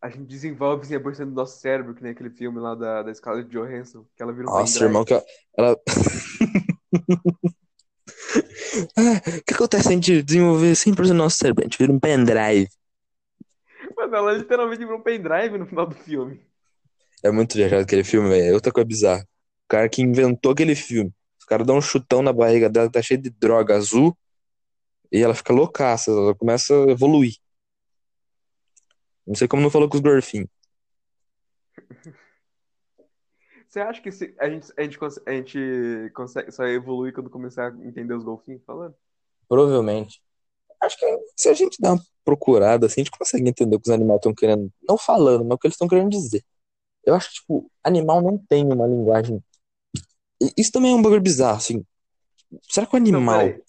[0.01, 3.47] a gente desenvolve 100% do nosso cérebro, que nem aquele filme lá da, da Scarlett
[3.49, 5.23] Johansson, que ela vira um Nossa, irmão, que ela...
[5.55, 5.77] ela...
[8.97, 11.63] Ah, o que acontece se a gente desenvolver 100% do nosso cérebro?
[11.63, 12.67] A gente vira um pendrive.
[13.95, 16.41] Mas ela literalmente virou um pendrive no final do filme.
[17.23, 18.49] É muito viajado aquele filme, velho.
[18.49, 19.21] É outra coisa bizarra.
[19.21, 21.13] O cara que inventou aquele filme.
[21.39, 24.17] Os caras dão um chutão na barriga dela, tá cheio de droga azul.
[25.11, 27.35] E ela fica loucaça, ela começa a evoluir.
[29.25, 30.49] Não sei como não falou com os gorfinhos.
[33.73, 37.73] Você acha que se a, gente, a, gente, a gente consegue só evoluir quando começar
[37.73, 38.93] a entender os golfinhos falando?
[39.49, 40.21] Provavelmente.
[40.79, 43.89] Acho que se a gente dá uma procurada, assim, a gente consegue entender o que
[43.89, 44.71] os animais estão querendo.
[44.87, 46.45] Não falando, mas o que eles estão querendo dizer.
[47.03, 49.43] Eu acho que, tipo, animal não tem uma linguagem.
[50.55, 51.83] Isso também é um bagulho bizarro, assim.
[52.69, 53.47] Será que o animal.
[53.47, 53.61] Não,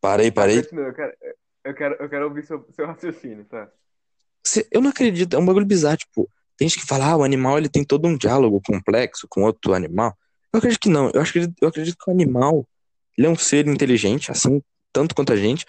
[0.00, 0.58] parei, parei.
[0.60, 1.16] Eu quero,
[1.64, 3.68] eu quero, eu quero ouvir seu, seu raciocínio, tá?
[4.70, 7.58] Eu não acredito, é um bagulho bizarro, tipo, tem gente que fala, ah, o animal
[7.58, 10.16] ele tem todo um diálogo complexo com outro animal.
[10.52, 11.10] Eu acredito que não.
[11.12, 12.66] Eu acredito, eu acredito que o animal
[13.16, 15.66] Ele é um ser inteligente, assim, tanto quanto a gente.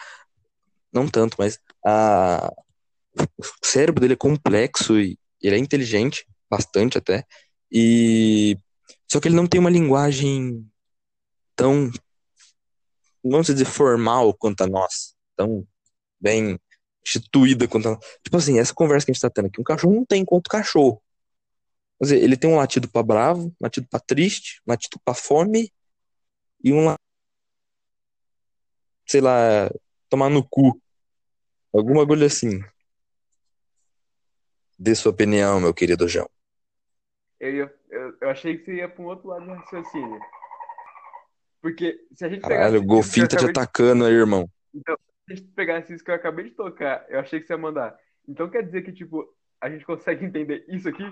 [0.92, 2.52] Não tanto, mas a...
[3.20, 7.26] o cérebro dele é complexo e ele é inteligente, bastante até.
[7.72, 8.58] E
[9.12, 10.66] só que ele não tem uma linguagem
[11.56, 11.92] tão,
[13.24, 15.66] vamos dizer, formal quanto a nossa, tão
[16.20, 16.60] bem
[17.08, 19.96] instituída quanto a Tipo assim, essa conversa que a gente tá tendo aqui, um cachorro
[19.96, 21.02] não tem quanto cachorro.
[21.98, 25.14] Quer dizer, ele tem um latido pra bravo, um latido pra triste, um latido pra
[25.14, 25.72] fome
[26.64, 26.94] e um
[29.08, 29.72] sei lá,
[30.10, 30.80] tomar no cu.
[31.74, 32.62] Alguma agulha assim.
[34.78, 36.30] Dê sua opinião, meu querido João.
[37.40, 40.20] Eu, ia, eu, eu achei que você ia para um outro lado do raciocínio.
[41.62, 44.50] Porque se a gente Caralho, o golfinho tá te atacando aí, irmão.
[44.74, 44.98] Então,
[45.28, 47.58] se a gente pegasse isso que eu acabei de tocar, eu achei que você ia
[47.58, 47.98] mandar.
[48.28, 49.28] Então quer dizer que, tipo,
[49.60, 51.04] a gente consegue entender isso aqui?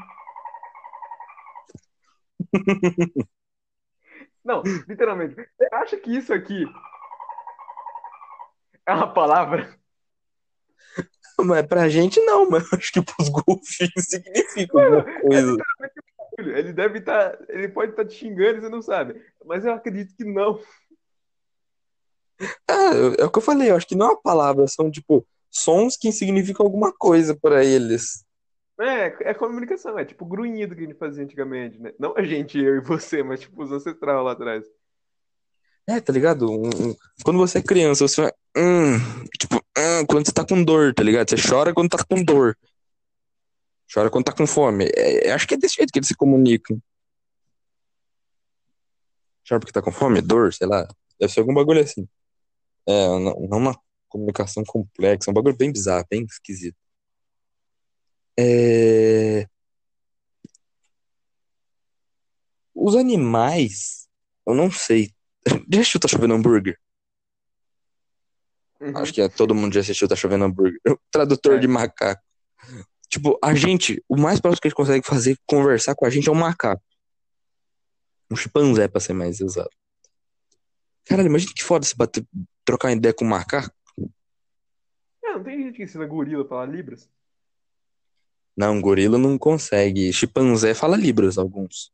[4.44, 5.36] Não, literalmente.
[5.36, 6.66] Você acha que isso aqui
[8.86, 9.76] é uma palavra?
[11.44, 15.58] Mas pra gente não, mas acho que pros golfinhos significa alguma é coisa.
[15.82, 16.06] É
[16.38, 17.32] ele deve estar.
[17.32, 19.22] Tá, ele pode estar tá te xingando e você não sabe.
[19.46, 20.60] Mas eu acredito que não.
[22.70, 25.26] Ah, é o que eu falei, eu acho que não é uma palavra, são tipo
[25.50, 28.26] sons que significam alguma coisa para eles.
[28.80, 31.94] É, é comunicação, é tipo grunhido que a gente fazia antigamente, né?
[31.98, 34.66] Não a gente, eu e você, mas tipo os ancestrais lá atrás.
[35.88, 36.50] É, tá ligado?
[36.50, 38.32] Um, um, quando você é criança, você vai.
[38.58, 38.98] Hum,
[39.40, 41.30] tipo, hum, quando você tá com dor, tá ligado?
[41.30, 42.58] Você chora quando tá com dor.
[43.94, 44.90] Chora quando tá com fome.
[44.96, 46.82] É, acho que é desse jeito que eles se comunicam.
[49.48, 50.88] Chora porque tá com fome, dor, sei lá.
[51.20, 52.08] Deve ser algum bagulho assim.
[52.88, 53.80] É, não, uma
[54.10, 56.78] comunicação complexa, é um bagulho bem bizarro, bem esquisito.
[58.38, 59.48] É...
[62.74, 64.08] Os animais,
[64.46, 65.12] eu não sei.
[65.72, 66.78] Já assistiu Tá Chovendo Hambúrguer?
[68.80, 68.98] Uhum.
[68.98, 70.80] Acho que é, todo mundo já assistiu Tá Chovendo Hambúrguer.
[71.10, 71.60] Tradutor é.
[71.60, 72.22] de macaco.
[73.10, 76.28] Tipo, a gente, o mais próximo que a gente consegue fazer, conversar com a gente
[76.28, 76.84] é um macaco.
[78.30, 79.76] Um chimpanzé, pra ser mais exato.
[81.06, 82.26] Caralho, imagina que foda se bater,
[82.66, 83.74] trocar ideia com um macaco.
[85.24, 87.10] É, não tem gente que ensina gorila a falar libras?
[88.58, 90.12] Não, gorila não consegue.
[90.14, 91.94] Chimpanzé fala libras, alguns.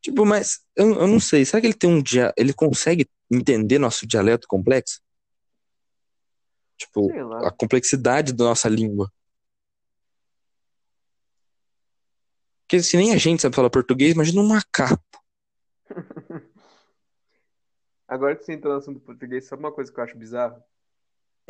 [0.00, 1.44] Tipo, mas eu, eu não sei.
[1.44, 2.32] Será que ele tem um dia.
[2.36, 5.00] Ele consegue entender nosso dialeto complexo?
[6.76, 7.10] Tipo,
[7.44, 9.10] a complexidade da nossa língua.
[12.62, 15.23] Porque se nem a gente sabe falar português, imagina um macaco.
[18.14, 20.62] Agora que você entrou no assunto do português, sabe uma coisa que eu acho bizarro?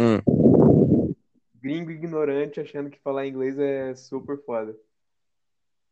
[0.01, 1.15] Hum.
[1.61, 4.75] Gringo ignorante achando que falar inglês é super foda.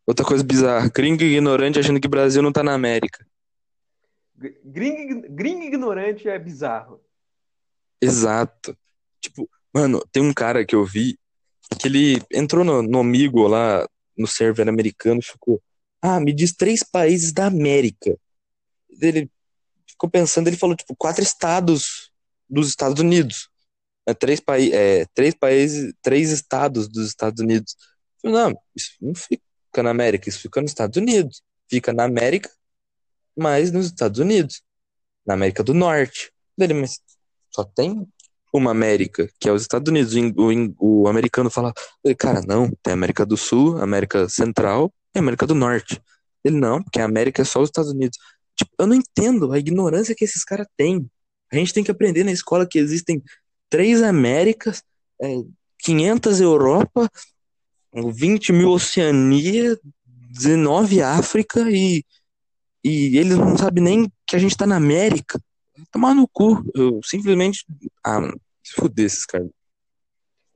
[0.07, 0.89] Outra coisa bizarra.
[0.89, 3.23] Gringo ignorante achando que o Brasil não tá na América.
[4.65, 7.05] Gringo, gringo ignorante é bizarro.
[8.01, 8.75] Exato.
[9.21, 11.19] Tipo, mano, tem um cara que eu vi
[11.79, 15.63] que ele entrou no, no Amigo lá, no server americano, e ficou,
[16.01, 18.19] ah, me diz três países da América.
[19.03, 19.31] Ele
[19.93, 22.11] ficou pensando, ele falou, tipo, quatro estados
[22.49, 23.49] dos Estados Unidos.
[24.07, 27.77] É, três, paí é, três países, três estados dos Estados Unidos.
[28.21, 31.43] falei, não, isso não fica na América, isso fica nos Estados Unidos.
[31.71, 32.51] Fica na América,
[33.37, 34.63] mas nos Estados Unidos.
[35.25, 36.33] Na América do Norte.
[36.59, 37.01] Dele, mas
[37.51, 38.07] só tem
[38.53, 40.15] uma América, que é os Estados Unidos.
[40.37, 41.73] O, o americano fala,
[42.19, 46.03] cara, não, tem América do Sul, América Central e América do Norte.
[46.45, 48.19] Ele, não, porque a América é só os Estados Unidos.
[48.63, 51.11] Tipo, eu não entendo a ignorância que esses caras têm.
[51.53, 53.23] A gente tem que aprender na escola que existem
[53.69, 54.83] três Américas,
[55.21, 55.27] é,
[55.79, 57.11] 500 Europa,
[57.95, 62.05] 20 mil Oceania, 19 África e,
[62.83, 65.41] e eles não sabem nem que a gente tá na América.
[65.91, 66.63] Tomar no cu.
[66.75, 67.67] Eu simplesmente.
[68.05, 68.21] Ah,
[68.63, 69.51] se fuder esses caras.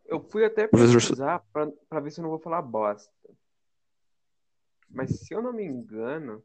[0.07, 3.11] Eu fui até pesquisar pra, pra ver se eu não vou falar bosta.
[4.89, 6.43] Mas se eu não me engano.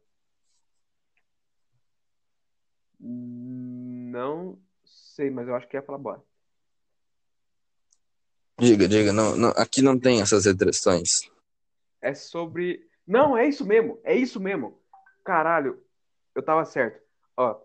[3.04, 6.24] Não sei, mas eu acho que ia falar bosta.
[8.60, 11.28] Diga, diga, não, não, aqui não tem essas restrições.
[12.00, 12.88] É sobre.
[13.04, 14.80] Não, é isso mesmo, é isso mesmo.
[15.24, 15.82] Caralho,
[16.34, 17.02] eu tava certo.
[17.36, 17.60] Ó,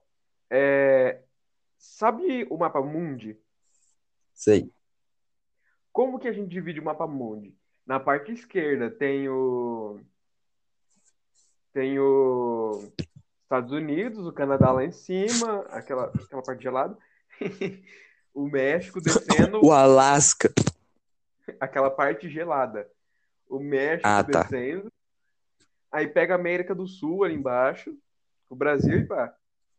[0.50, 1.22] é...
[1.78, 3.38] Sabe o mapa mundi?
[4.34, 4.72] Sei.
[5.92, 7.56] Como que a gente divide o mapa mundi?
[7.86, 10.00] Na parte esquerda tem o.
[11.74, 12.92] Tem o.
[13.48, 16.98] Estados Unidos, o Canadá lá em cima, aquela, aquela parte gelada.
[18.36, 19.66] o México descendo.
[19.66, 20.54] o Alasca.
[21.58, 22.90] Aquela parte gelada.
[23.48, 24.42] O México ah, tá.
[24.44, 24.92] descendo.
[25.90, 27.98] Aí pega a América do Sul ali embaixo
[28.50, 29.34] O Brasil e pá.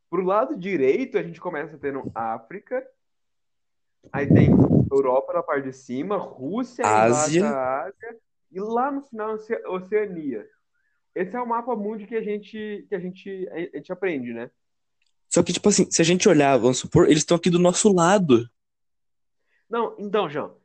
[0.09, 2.83] Pro lado direito, a gente começa tendo África,
[4.11, 4.49] aí tem
[4.91, 7.47] Europa na parte de cima, Rússia, Ásia.
[7.47, 8.17] Ásia
[8.51, 10.49] e lá no final Oceania.
[11.19, 14.49] Esse é o mapa mundo que a gente que a gente a gente aprende, né?
[15.29, 17.93] Só que tipo assim, se a gente olhar, vamos supor, eles estão aqui do nosso
[17.93, 18.49] lado.
[19.69, 20.57] Não, então, João,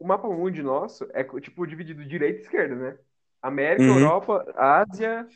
[0.00, 2.98] o mapa mundo nosso é tipo dividido direita e esquerda, né?
[3.40, 4.00] América, uhum.
[4.00, 5.28] Europa, Ásia.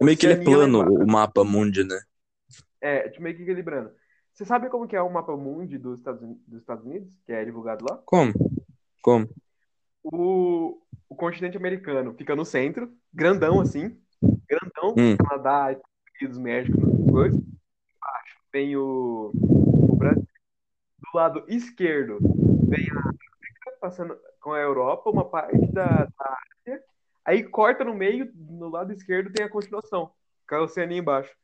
[0.00, 2.00] Meio que ele é plano o mapa mundo, né?
[2.80, 3.90] É, tipo, meio que equilibrando.
[4.32, 7.44] Você sabe como que é o mapa mundi dos Estados, dos Estados Unidos, que é
[7.44, 8.00] divulgado lá?
[8.04, 8.32] Como?
[9.02, 9.28] Como?
[10.12, 13.98] O, o continente americano fica no centro, grandão assim,
[14.48, 15.16] grandão, hum.
[15.16, 17.40] Canadá, Estados Unidos, México, coisas.
[17.40, 20.26] Embaixo tem o, o Brasil.
[20.98, 22.18] Do lado esquerdo
[22.68, 26.82] vem a África, passando com a Europa, uma parte da, da Ásia.
[27.24, 30.12] Aí corta no meio, no lado esquerdo tem a continuação,
[30.48, 31.34] com a Oceania embaixo.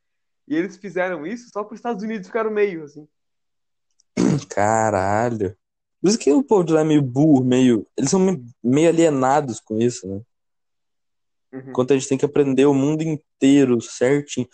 [0.47, 3.07] E eles fizeram isso só para os Estados Unidos ficar no meio, assim.
[4.49, 5.55] Caralho.
[6.03, 7.87] Por isso que o povo de lá é meio burro, meio.
[7.95, 8.19] Eles são
[8.61, 10.21] meio alienados com isso, né?
[11.53, 11.69] Uhum.
[11.69, 14.45] Enquanto a gente tem que aprender o mundo inteiro certinho.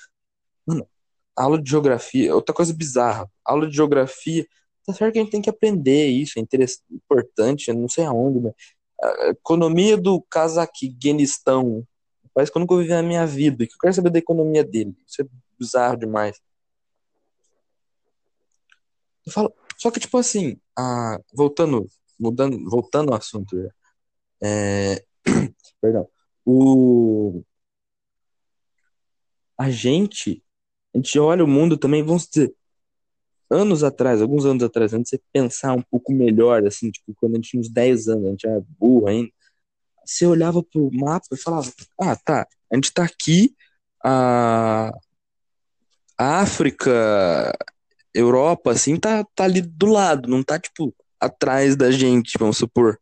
[0.64, 0.88] Mano,
[1.36, 3.28] aula de geografia, outra coisa bizarra.
[3.44, 4.46] Aula de geografia,
[4.86, 8.40] tá certo que a gente tem que aprender isso, é interessante, importante, não sei aonde,
[8.40, 8.54] mas.
[9.02, 11.84] A economia do Cazaquistão.
[12.32, 13.66] Parece que eu nunca ouvi na minha vida.
[13.66, 14.96] Que eu quero saber da economia dele.
[15.08, 15.26] Isso é
[15.58, 16.40] bizarro demais.
[19.26, 21.88] Eu falo, só que, tipo assim, a, voltando,
[22.20, 23.56] mudando, voltando ao assunto,
[24.42, 25.04] é,
[25.82, 26.08] perdão,
[26.46, 27.44] o,
[29.58, 30.44] a gente,
[30.94, 32.56] a gente olha o mundo também, vamos dizer,
[33.50, 37.34] anos atrás, alguns anos atrás, antes de você pensar um pouco melhor, assim, tipo, quando
[37.34, 39.32] a gente tinha uns 10 anos, a gente era burro ainda,
[40.06, 43.56] você olhava pro mapa e falava, ah, tá, a gente tá aqui,
[44.04, 44.92] a,
[46.18, 47.58] África,
[48.14, 53.00] Europa, assim, tá, tá ali do lado, não tá, tipo, atrás da gente, vamos supor.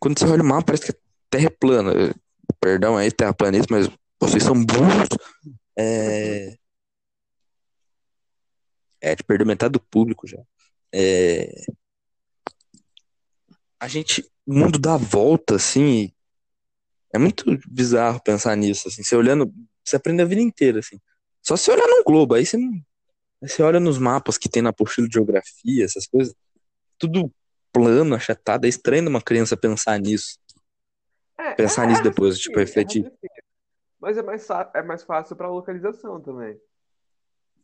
[0.00, 1.00] Quando você olha o mapa, parece que a
[1.30, 2.14] Terra é plana.
[2.60, 3.88] Perdão aí, terraplanista, mas
[4.20, 5.08] vocês são burros.
[5.78, 6.56] É...
[9.00, 10.38] É, te perdeu metade do público já.
[10.92, 11.48] É...
[13.80, 16.12] A gente, o mundo dá volta, assim,
[17.14, 19.52] é muito bizarro pensar nisso, assim, você olhando
[19.84, 21.00] você aprende a vida inteira, assim.
[21.48, 22.58] Só se olhar num globo, aí você,
[23.40, 26.34] você olha nos mapas que tem na apostila de geografia, essas coisas,
[26.98, 27.32] tudo
[27.72, 28.66] plano, achatado.
[28.66, 30.38] É estranho uma criança pensar nisso.
[31.38, 33.10] É, pensar é, nisso depois, é, tipo, refletir.
[33.98, 36.60] Mas é mais, é mais fácil pra localização também.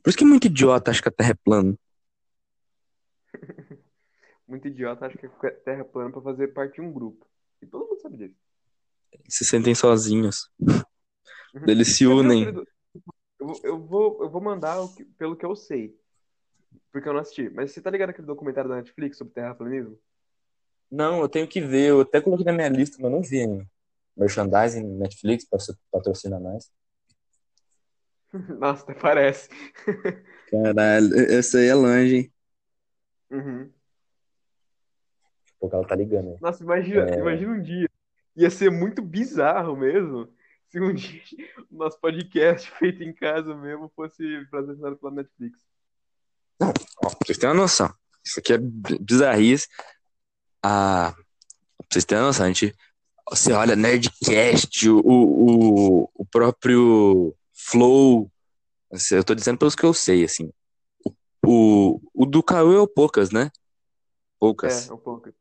[0.02, 1.78] Por isso que muito idiota acha que a Terra é plana.
[4.48, 7.26] muito idiota acha que a Terra é plana pra fazer parte de um grupo.
[7.60, 8.40] E todo mundo sabe disso.
[9.28, 10.50] Se sentem sozinhos.
[11.68, 12.64] Eles se unem.
[13.44, 15.94] Eu, eu, vou, eu vou mandar que, pelo que eu sei.
[16.90, 17.50] Porque eu não assisti.
[17.50, 19.98] Mas você tá ligado aquele documentário da Netflix sobre terraplanismo?
[20.90, 21.90] Não, eu tenho que ver.
[21.90, 23.66] Eu até coloquei na minha lista, mas não vi ainda.
[24.16, 25.46] Merchandising, Netflix,
[25.90, 26.70] patrocina mais.
[28.58, 29.48] Nossa, até parece.
[30.50, 32.32] Caralho, essa aí é longe, hein?
[33.30, 33.72] Uhum.
[35.58, 36.36] Porque ela tá ligando aí.
[36.40, 37.18] Nossa, imagina, é...
[37.18, 37.88] imagina um dia.
[38.36, 40.28] Ia ser muito bizarro mesmo
[40.74, 41.22] se um dia
[41.70, 45.56] o nosso podcast feito em casa mesmo fosse patrocinado pela Netflix.
[46.60, 47.94] Não, ó, pra vocês terem uma noção.
[48.24, 49.68] Isso aqui é bizarrice.
[50.62, 52.74] Ah, pra vocês terem uma noção, a gente.
[53.30, 58.30] Você olha Nerdcast, o, o, o próprio Flow.
[58.92, 60.52] Assim, eu tô dizendo pelos que eu sei, assim.
[61.46, 63.50] O, o, do Cauê é o Poucas, né?
[64.38, 64.88] Poucas.
[64.88, 65.34] É, o Poucas.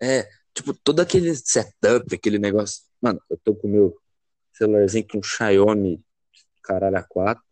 [0.00, 2.82] É, tipo, todo aquele setup, aquele negócio.
[3.00, 3.99] Mano, eu tô com o meu
[4.60, 6.02] celularzinho com Xiaomi
[6.70, 7.42] caralho a quatro,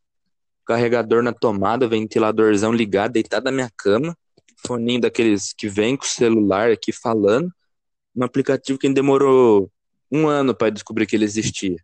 [0.65, 4.17] carregador na tomada, ventiladorzão ligado, deitado na minha cama,
[4.65, 7.51] foninho daqueles que vem com o celular aqui falando,
[8.15, 9.71] um aplicativo que demorou
[10.11, 11.77] um ano para descobrir que ele existia.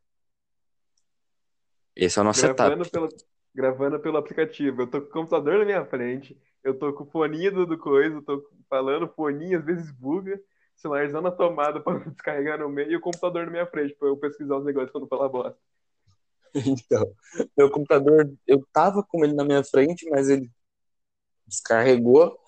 [1.97, 2.91] Esse é o nosso gravando setup.
[2.91, 3.09] Pelo,
[3.55, 4.83] gravando pelo aplicativo.
[4.83, 7.79] Eu tô com o computador na minha frente, eu tô com o foninho do, do
[7.79, 10.41] coisa, eu tô falando, foninho às vezes buga,
[10.77, 14.16] celularzão na tomada para descarregar no meio e o computador na minha frente para eu
[14.16, 15.59] pesquisar os negócios quando falar bosta.
[16.55, 17.12] Então,
[17.59, 20.49] meu computador, eu tava com ele na minha frente, mas ele
[21.45, 22.39] descarregou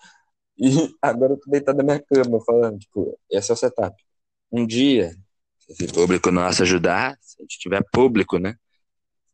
[0.57, 0.65] e
[1.01, 4.01] agora eu tô deitado na minha cama falando, tipo, esse é o setup.
[4.49, 5.13] Um dia,
[5.57, 8.55] se o público nosso ajudar, se a gente tiver público, né?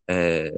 [0.08, 0.52] É...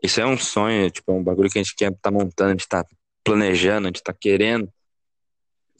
[0.00, 2.52] Isso é um sonho, tipo, é um bagulho que a gente quer tá montando, a
[2.52, 2.84] gente tá
[3.24, 4.72] planejando, a gente tá querendo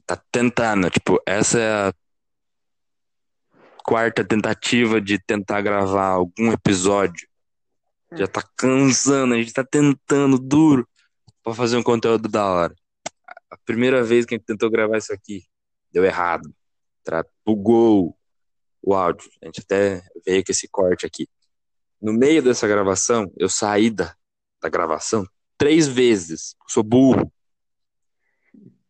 [0.07, 1.95] tá tentando, tipo, essa é a
[3.83, 7.29] quarta tentativa de tentar gravar algum episódio.
[8.13, 10.89] Já tá cansando, a gente tá tentando duro
[11.43, 12.75] pra fazer um conteúdo da hora.
[13.51, 15.45] A primeira vez que a gente tentou gravar isso aqui,
[15.93, 16.55] deu errado.
[17.45, 18.17] Bugou
[18.83, 19.31] o áudio.
[19.43, 21.29] A gente até veio com esse corte aqui.
[22.01, 24.15] No meio dessa gravação, eu saí da,
[24.61, 25.27] da gravação
[25.57, 26.55] três vezes.
[26.69, 27.33] sou burro.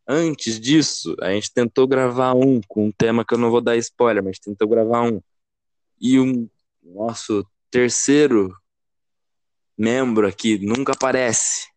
[0.08, 3.76] Antes disso, a gente tentou gravar um com um tema que eu não vou dar
[3.76, 5.20] spoiler, mas tentou gravar um.
[6.00, 6.48] E um
[6.82, 8.56] nosso terceiro
[9.76, 11.68] membro aqui nunca aparece.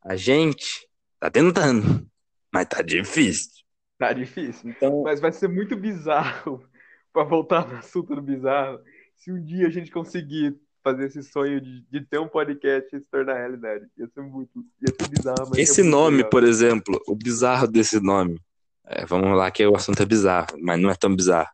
[0.00, 2.08] A gente tá tentando,
[2.52, 3.50] mas tá difícil.
[3.98, 4.70] Tá difícil.
[4.70, 5.02] Então...
[5.02, 6.64] Mas vai ser muito bizarro,
[7.12, 8.80] para voltar no assunto do bizarro,
[9.16, 13.00] se um dia a gente conseguir fazer esse sonho de, de ter um podcast e
[13.00, 13.86] se tornar realidade.
[13.96, 14.64] Ia ser muito.
[14.80, 15.52] Ia ser bizarro.
[15.56, 16.30] esse nome, legal.
[16.30, 18.40] por exemplo, o bizarro desse nome.
[18.84, 21.48] É, vamos lá, que o assunto é bizarro, mas não é tão bizarro.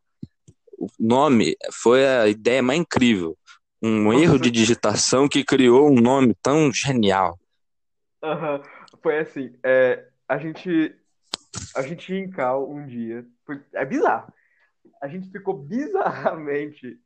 [0.79, 3.37] O nome foi a ideia mais incrível.
[3.81, 7.39] Um erro de digitação que criou um nome tão genial.
[8.23, 8.63] Uhum.
[9.01, 10.95] Foi assim, é, a gente
[11.75, 13.25] a gente ia em Cal um dia,
[13.75, 14.33] é bizarro.
[15.01, 16.99] A gente ficou bizarramente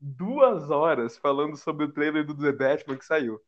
[0.00, 3.40] duas horas falando sobre o trailer do The Batman que saiu.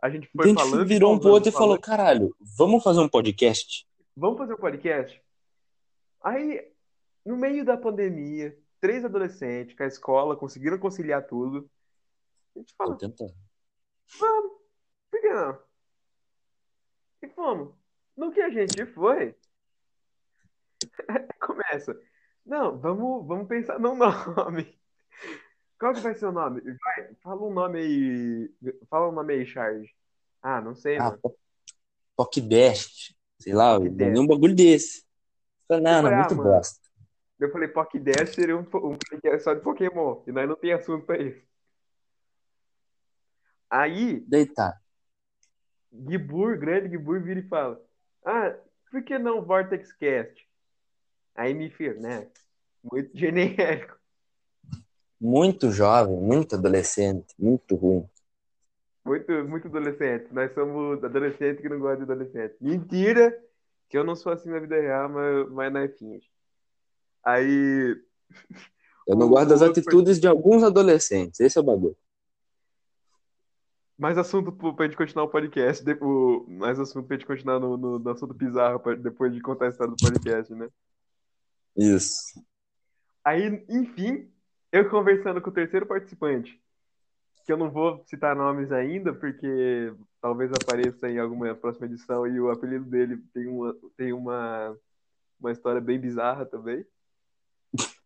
[0.00, 0.86] A gente foi a gente falando.
[0.86, 3.88] virou falando, um pro outro e falou: caralho, vamos fazer um podcast?
[4.16, 5.22] Vamos fazer um podcast?
[6.22, 6.70] Aí,
[7.24, 11.68] no meio da pandemia, três adolescentes com a escola conseguiram conciliar tudo.
[12.54, 12.98] A gente falou:
[14.18, 14.52] vamos,
[15.10, 15.58] por que não?
[17.22, 17.74] E fomos.
[18.16, 19.34] No que a gente foi,
[21.40, 21.98] começa.
[22.44, 24.78] Não, vamos, vamos pensar no nome.
[25.78, 26.60] Qual que vai ser o nome?
[26.60, 28.50] Vai, fala um nome aí.
[28.88, 29.90] Fala um nome aí, Charles.
[30.42, 31.20] Ah, não sei, ah, mano.
[33.38, 35.04] Sei lá, um bagulho desse.
[35.66, 36.80] Falei, não, não, muito ah, bosta.
[37.40, 40.22] Eu falei, Pokdash seria um, um podcast só de Pokémon.
[40.26, 41.42] E nós não tem assunto pra isso.
[43.68, 44.20] Aí.
[44.20, 44.80] Deitar.
[45.92, 47.80] Gibur, grande Gibur, vira e fala:
[48.24, 48.56] Ah,
[48.90, 50.48] por que não Vortex Cast?
[51.34, 52.30] Aí me fez, né?
[52.82, 53.98] Muito genérico
[55.24, 58.06] muito jovem, muito adolescente, muito ruim.
[59.02, 60.26] Muito, muito adolescente.
[60.30, 62.56] Nós somos adolescentes que não gostam de adolescente.
[62.60, 63.42] Mentira!
[63.88, 66.30] Que eu não sou assim na vida real, mas, mas na finge.
[67.24, 67.96] Aí.
[69.06, 71.38] Eu não gosto das atitudes de alguns adolescentes.
[71.38, 71.94] Esse é o bagulho.
[73.98, 75.84] Mais assunto pra gente continuar o podcast.
[76.48, 79.92] Mais assunto pra gente continuar no, no, no assunto bizarro depois de contar a história
[79.94, 80.70] do podcast, né?
[81.76, 82.42] Isso.
[83.22, 84.32] Aí, enfim,
[84.74, 86.60] eu conversando com o terceiro participante,
[87.46, 92.40] que eu não vou citar nomes ainda, porque talvez apareça em alguma próxima edição e
[92.40, 94.76] o apelido dele tem uma, tem uma,
[95.38, 96.84] uma história bem bizarra também.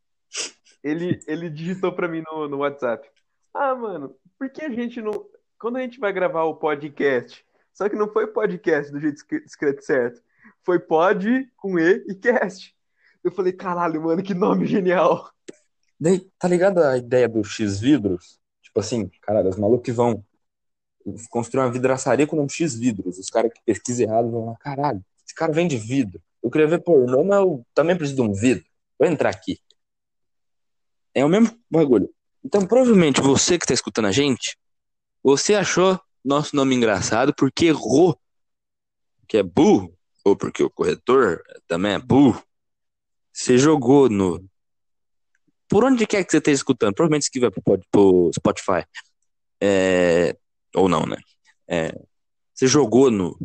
[0.80, 3.10] Ele, ele digitou para mim no, no WhatsApp.
[3.52, 5.28] Ah, mano, por que a gente não.
[5.58, 9.82] Quando a gente vai gravar o podcast, só que não foi podcast do jeito escrito
[9.82, 10.22] certo.
[10.62, 12.72] Foi pod com E e cast.
[13.24, 15.28] Eu falei, caralho, mano, que nome genial.
[16.01, 18.38] Daí, tá ligado a ideia do X-vidros?
[18.62, 20.24] Tipo assim, cara, os malucos que vão
[21.30, 23.18] construir uma vidraçaria com um X-vidros.
[23.18, 26.22] Os caras que pesquisam errado vão lá, caralho, esse cara vende vidro.
[26.42, 28.64] Eu queria ver pornô, mas eu também preciso de um vidro.
[28.99, 29.59] Vou entrar aqui.
[31.14, 32.09] É o mesmo bagulho.
[32.44, 34.57] Então, provavelmente, você que tá escutando a gente,
[35.22, 38.18] você achou nosso nome engraçado porque errou.
[39.26, 39.92] Que é burro.
[40.24, 42.42] Ou porque o corretor também é burro.
[43.32, 44.44] Você jogou no
[45.68, 47.50] por onde quer que você esteja escutando, provavelmente isso que vai
[47.90, 48.84] pro, Spotify.
[49.60, 50.36] É,
[50.74, 51.16] ou não, né?
[51.66, 51.92] É,
[52.54, 53.38] você jogou no,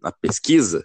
[0.00, 0.84] na pesquisa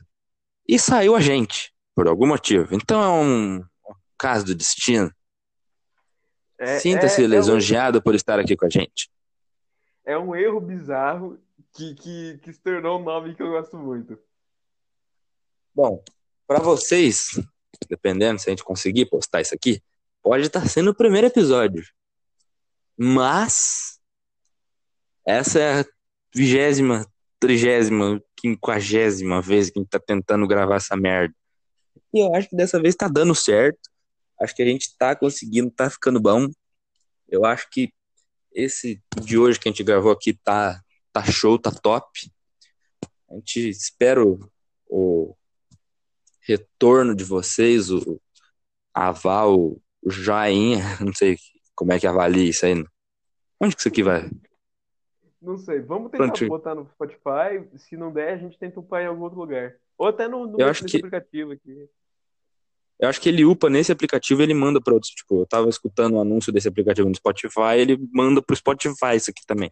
[0.67, 2.73] e saiu a gente, por algum motivo.
[2.73, 5.11] Então é um, um caso do destino.
[6.57, 8.03] É, Sinta-se é, lisonjeado é um...
[8.03, 9.09] por estar aqui com a gente.
[10.03, 11.39] É um erro bizarro
[11.73, 14.17] que, que, que se tornou um nome que eu gosto muito.
[15.73, 16.03] Bom,
[16.47, 17.39] para vocês,
[17.87, 19.81] dependendo se a gente conseguir postar isso aqui,
[20.21, 21.83] pode estar sendo o primeiro episódio.
[22.97, 23.99] Mas
[25.25, 25.85] essa é a
[26.33, 27.05] vigésima,
[27.39, 31.33] trigésima, quinquagésima vez que a gente tá tentando gravar essa merda.
[32.13, 33.79] E eu acho que dessa vez tá dando certo.
[34.39, 36.47] Acho que a gente tá conseguindo, tá ficando bom.
[37.27, 37.93] Eu acho que
[38.53, 40.81] esse de hoje que a gente gravou aqui tá,
[41.13, 42.31] tá show, tá top.
[43.29, 44.39] A gente espera o,
[44.89, 45.35] o
[46.41, 48.19] retorno de vocês, o
[48.93, 51.37] aval, joinha, não sei
[51.75, 52.83] como é que avalia isso aí.
[53.59, 54.29] Onde que isso aqui vai?
[55.41, 56.47] Não sei, vamos tentar Pronto.
[56.47, 59.75] botar no Spotify, se não der, a gente tenta upar em algum outro lugar.
[59.97, 60.97] Ou até no, no eu acho que...
[60.97, 61.89] aplicativo aqui.
[62.99, 65.11] Eu acho que ele upa nesse aplicativo ele manda para outros.
[65.11, 69.15] Tipo, eu tava escutando o um anúncio desse aplicativo no Spotify, ele manda pro Spotify
[69.15, 69.71] isso aqui também.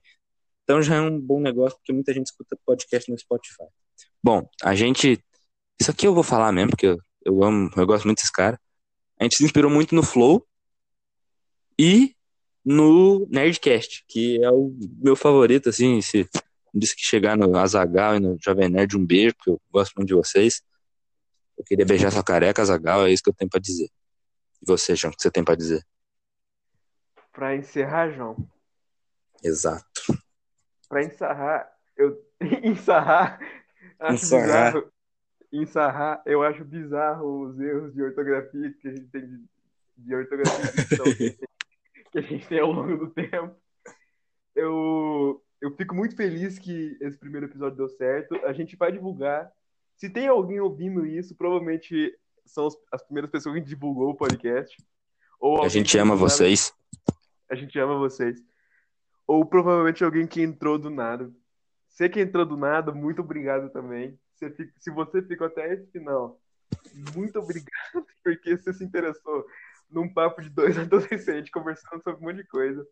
[0.63, 3.65] Então já é um bom negócio, porque muita gente escuta podcast no Spotify.
[4.23, 5.23] Bom, a gente.
[5.79, 8.59] Isso aqui eu vou falar mesmo, porque eu, eu amo, eu gosto muito desse cara.
[9.19, 10.47] A gente se inspirou muito no Flow
[11.77, 12.15] e
[12.63, 16.29] no Nerdcast, que é o meu favorito, assim, se
[16.73, 20.07] disse que chegar no Azagal e no Jovem Nerd, um beijo, porque eu gosto muito
[20.07, 20.61] de vocês.
[21.57, 23.89] Eu queria beijar sua careca, Azagal, é isso que eu tenho para dizer.
[24.61, 25.85] E você, João, o que você tem para dizer?
[27.33, 28.35] Para encerrar, João.
[29.43, 30.01] Exato.
[30.87, 32.25] Para encerrar, eu
[32.63, 33.39] encerrar,
[33.99, 34.71] acho encerrar.
[34.73, 34.91] bizarro.
[35.51, 39.43] Encerrar, eu acho bizarro os erros de ortografia que a gente tem de,
[39.97, 40.71] de ortografia
[42.11, 43.55] que a gente tem ao longo do tempo.
[44.55, 48.35] Eu eu fico muito feliz que esse primeiro episódio deu certo.
[48.45, 49.51] A gente vai divulgar.
[49.97, 54.75] Se tem alguém ouvindo isso, provavelmente são as primeiras pessoas que divulgou o podcast.
[55.39, 56.73] Ou a gente ama vocês.
[57.49, 58.41] A gente ama vocês.
[59.27, 61.29] Ou provavelmente alguém que entrou do nada.
[61.89, 64.17] Você que entrou do nada, muito obrigado também.
[64.77, 66.39] Se você ficou até esse final,
[67.15, 69.45] muito obrigado porque você se interessou
[69.89, 72.87] num papo de dois adolescentes conversando sobre um monte de coisa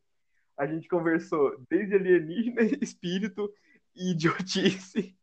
[0.57, 3.53] a gente conversou desde alienígena, espírito
[3.95, 5.15] e idiotice.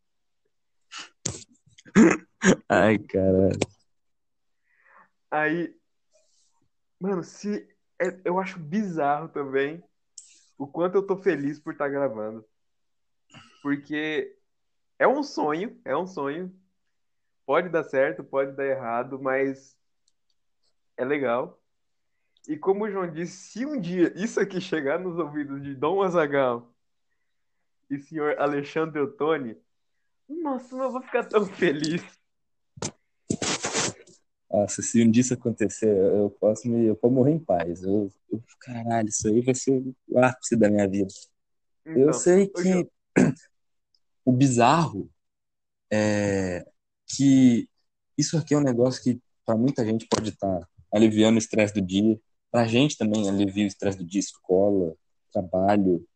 [2.69, 3.59] Ai, caralho.
[5.29, 5.77] Aí,
[6.99, 7.67] mano, se
[7.99, 9.83] é, eu acho bizarro também
[10.57, 12.45] o quanto eu tô feliz por estar tá gravando.
[13.61, 14.34] Porque
[14.97, 16.53] é um sonho, é um sonho.
[17.45, 19.77] Pode dar certo, pode dar errado, mas
[20.97, 21.61] é legal.
[22.47, 26.01] E como o João disse, se um dia isso aqui chegar nos ouvidos de Dom
[26.01, 26.71] Azagal
[27.89, 29.57] e senhor Alexandre Ottoni,
[30.27, 32.03] nossa, eu vou ficar tão feliz.
[34.49, 37.83] Nossa, se um dia isso acontecer, eu posso me, eu posso morrer em paz.
[37.83, 41.13] Eu, eu caralho, isso aí vai ser o ápice da minha vida.
[41.85, 42.89] Então, eu sei que
[44.25, 45.09] o bizarro
[45.91, 46.65] é
[47.07, 47.69] que
[48.17, 51.73] isso aqui é um negócio que para muita gente pode estar tá aliviando o estresse
[51.73, 52.19] do dia,
[52.55, 54.95] Pra gente também alivia o estresse do dia, escola,
[55.29, 56.07] trabalho.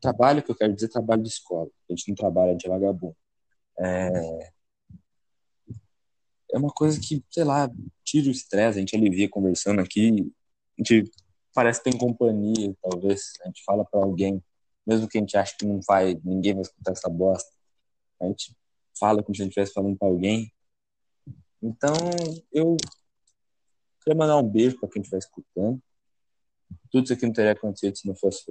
[0.00, 1.70] Trabalho que eu quero dizer trabalho de escola.
[1.88, 3.16] A gente não trabalha, a gente é vagabundo.
[3.78, 4.50] É,
[6.54, 7.70] é uma coisa que, sei lá,
[8.02, 10.32] tira o estresse, a gente alivia conversando aqui,
[10.76, 11.08] a gente
[11.54, 13.34] parece que tem companhia, talvez.
[13.42, 14.42] A gente fala para alguém,
[14.86, 17.50] mesmo que a gente ache que não vai, ninguém vai escutar essa bosta.
[18.20, 18.56] A gente
[18.98, 20.52] fala como se a gente estivesse falando para alguém.
[21.62, 21.94] Então,
[22.52, 22.76] eu
[24.04, 25.80] Queria mandar um beijo para quem estiver escutando.
[26.90, 28.44] Tudo isso aqui não teria acontecido se não fosse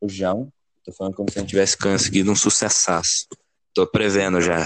[0.00, 0.50] o João.
[0.82, 3.26] Tô falando como se a gente tivesse conseguido um sucessaço.
[3.74, 4.64] Tô prevendo já.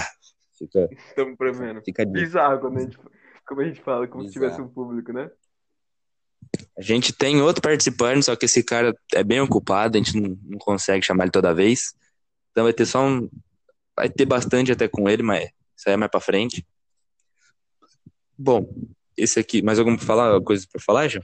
[0.57, 1.81] Fica, Estamos prevendo.
[1.83, 2.97] Fica Bizarro quando a gente,
[3.45, 4.33] como a gente fala, como Bizarro.
[4.33, 5.29] se tivesse um público, né?
[6.77, 10.37] A gente tem outro participante, só que esse cara é bem ocupado, a gente não,
[10.43, 11.93] não consegue chamar ele toda vez.
[12.51, 13.29] Então vai ter só um.
[13.95, 16.65] Vai ter bastante até com ele, mas isso aí é mais pra frente.
[18.37, 18.67] Bom,
[19.15, 21.21] esse aqui, mais alguma falar, coisa para falar, já?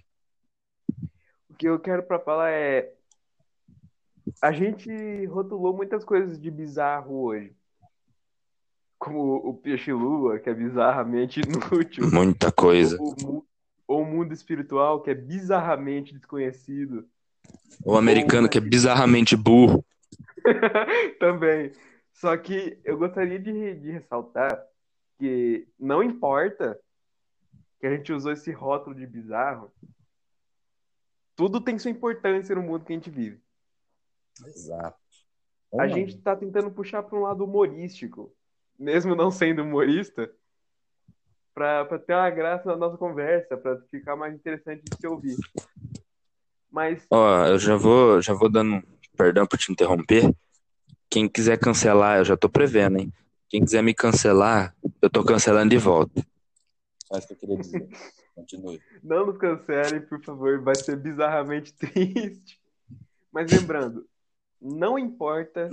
[1.50, 2.94] O que eu quero para falar é
[4.42, 7.56] a gente rotulou muitas coisas de bizarro hoje.
[9.00, 12.10] Como o peixe-lua, que é bizarramente inútil.
[12.12, 12.98] Muita coisa.
[13.00, 13.46] Ou,
[13.88, 17.08] ou o mundo espiritual, que é bizarramente desconhecido.
[17.84, 18.50] O americano, ou...
[18.50, 19.86] que é bizarramente burro.
[21.20, 21.72] Também.
[22.14, 24.62] Só que eu gostaria de, de ressaltar
[25.18, 26.80] que não importa
[27.80, 29.72] que a gente usou esse rótulo de bizarro,
[31.36, 33.42] tudo tem sua importância no mundo que a gente vive.
[34.46, 35.00] Exato.
[35.80, 38.36] A gente está tentando puxar para um lado humorístico,
[38.78, 40.32] mesmo não sendo humorista,
[41.54, 45.36] para ter uma graça na nossa conversa, para ficar mais interessante de se ouvir.
[46.72, 47.06] Mas.
[47.10, 48.82] Ó, eu já vou, já vou dando
[49.16, 50.34] perdão por te interromper.
[51.10, 53.14] Quem quiser cancelar, eu já tô prevendo, hein?
[53.50, 56.26] Quem quiser me cancelar, eu tô cancelando de volta.
[57.12, 57.90] Mas que eu queria dizer.
[58.34, 58.82] Continue.
[59.04, 60.62] Não nos cancelem, por favor.
[60.62, 62.60] Vai ser bizarramente triste.
[63.32, 64.06] Mas lembrando,
[64.62, 65.70] não importa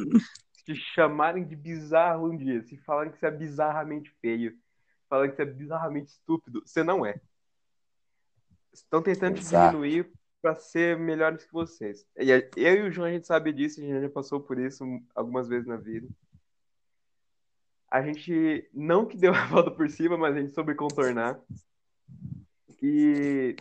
[0.65, 4.57] se chamarem de bizarro um dia, se falarem que você é bizarramente feio,
[5.09, 7.21] falarem que você é bizarramente estúpido, você não é.
[8.73, 9.77] Estão tentando Exato.
[9.77, 12.07] diminuir para ser melhores que vocês.
[12.17, 14.85] E eu e o João a gente sabe disso, a gente já passou por isso
[15.15, 16.09] algumas vezes na vida
[17.91, 21.41] a gente não que deu a volta por cima, mas a gente soube contornar.
[22.81, 23.57] E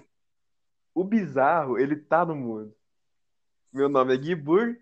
[0.94, 2.74] o bizarro, ele tá no mundo.
[3.74, 4.78] Meu nome é Gibur.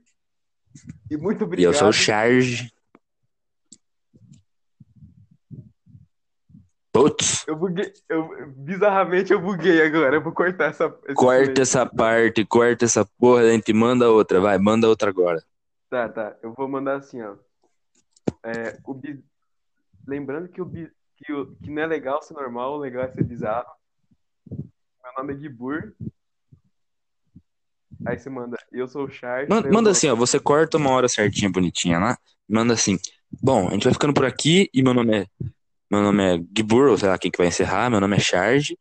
[1.10, 1.72] E muito obrigado.
[1.72, 2.72] E eu sou o Charge.
[6.96, 7.92] Putz, Eu buguei.
[8.08, 10.16] Eu, bizarramente eu buguei agora.
[10.16, 10.90] Eu vou cortar essa.
[11.14, 15.44] corta essa parte, corta essa porra, a gente manda outra, vai, manda outra agora.
[15.90, 16.38] Tá, tá.
[16.42, 17.36] Eu vou mandar assim, ó.
[18.46, 18.98] É, o.
[20.08, 23.26] Lembrando que o, que o que não é legal ser normal, o legal é ser
[23.26, 23.68] bizarro.
[24.50, 25.92] Meu nome é Gibur.
[28.06, 29.50] Aí você manda, eu sou o Chart.
[29.50, 32.18] Manda, manda vou- assim, ó, você corta uma hora certinha, bonitinha lá,
[32.48, 32.98] manda assim,
[33.42, 35.28] bom, a gente vai ficando por aqui e meu nome é,
[35.92, 38.78] meu nome é Gibur, ou sei lá quem que vai encerrar, meu nome é Charge,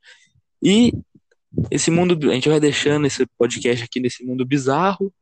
[0.62, 0.92] e
[1.70, 5.12] esse mundo, a gente vai deixando esse podcast aqui nesse mundo bizarro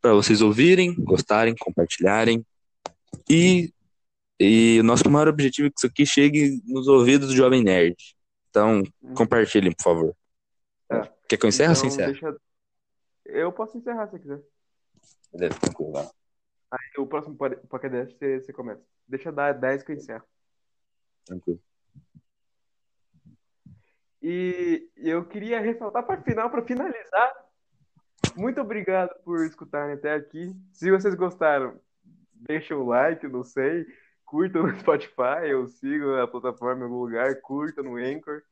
[0.00, 2.44] para vocês ouvirem, gostarem, compartilharem
[3.28, 3.72] e,
[4.38, 7.96] e o nosso maior objetivo é que isso aqui chegue nos ouvidos do Jovem Nerd.
[8.50, 8.82] Então,
[9.14, 10.16] compartilhem, por favor.
[10.88, 11.10] Tá.
[11.28, 12.12] Quer que eu encerre ou você Então, encerra?
[12.12, 12.36] deixa-
[13.26, 14.40] Eu posso encerrar se você quiser.
[15.32, 16.08] Beleza, tranquilo, vai.
[16.98, 18.82] O próximo pod- podcast você, você começa.
[19.06, 20.24] Deixa eu dar 10 que eu encerro.
[21.28, 21.60] Tranquilo.
[24.22, 27.32] E eu queria ressaltar para final, para finalizar.
[28.34, 30.54] Muito obrigado por escutarem até aqui.
[30.72, 31.78] Se vocês gostaram,
[32.32, 33.86] deixem o like, não sei.
[34.24, 38.42] Curtam no Spotify, ou sigam a plataforma em algum lugar, curtam no Anchor.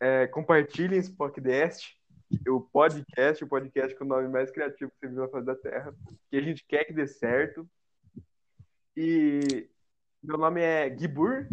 [0.00, 1.96] É, compartilhem podcast,
[2.48, 5.56] o podcast, o podcast com o nome mais criativo que você viu na face da
[5.56, 5.94] Terra,
[6.28, 7.68] que a gente quer que dê certo.
[8.96, 9.68] E
[10.22, 11.46] meu nome é Gibur,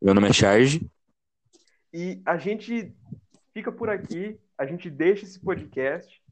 [0.00, 0.88] Meu nome é Charge.
[1.92, 2.94] E a gente
[3.52, 6.22] fica por aqui, a gente deixa esse podcast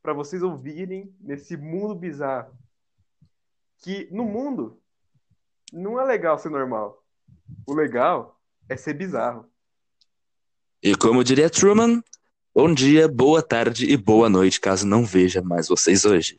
[0.00, 2.56] para vocês ouvirem nesse mundo bizarro.
[3.78, 4.80] Que no mundo
[5.72, 7.04] não é legal ser normal.
[7.66, 9.50] O legal é ser bizarro.
[10.80, 12.00] E como diria Truman,
[12.54, 16.38] bom dia, boa tarde e boa noite, caso não veja mais vocês hoje.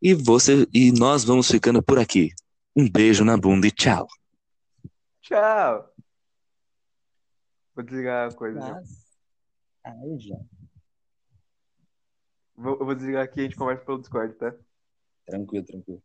[0.00, 2.30] E você e nós vamos ficando por aqui.
[2.74, 4.08] Um beijo na bunda e tchau.
[5.30, 5.94] Tchau!
[7.72, 8.58] Vou desligar a coisa.
[8.58, 9.16] Mas...
[9.84, 10.36] Aí já.
[12.56, 14.52] Vou, eu vou desligar aqui e a gente conversa pelo Discord, tá?
[15.24, 16.02] Tranquilo, tranquilo.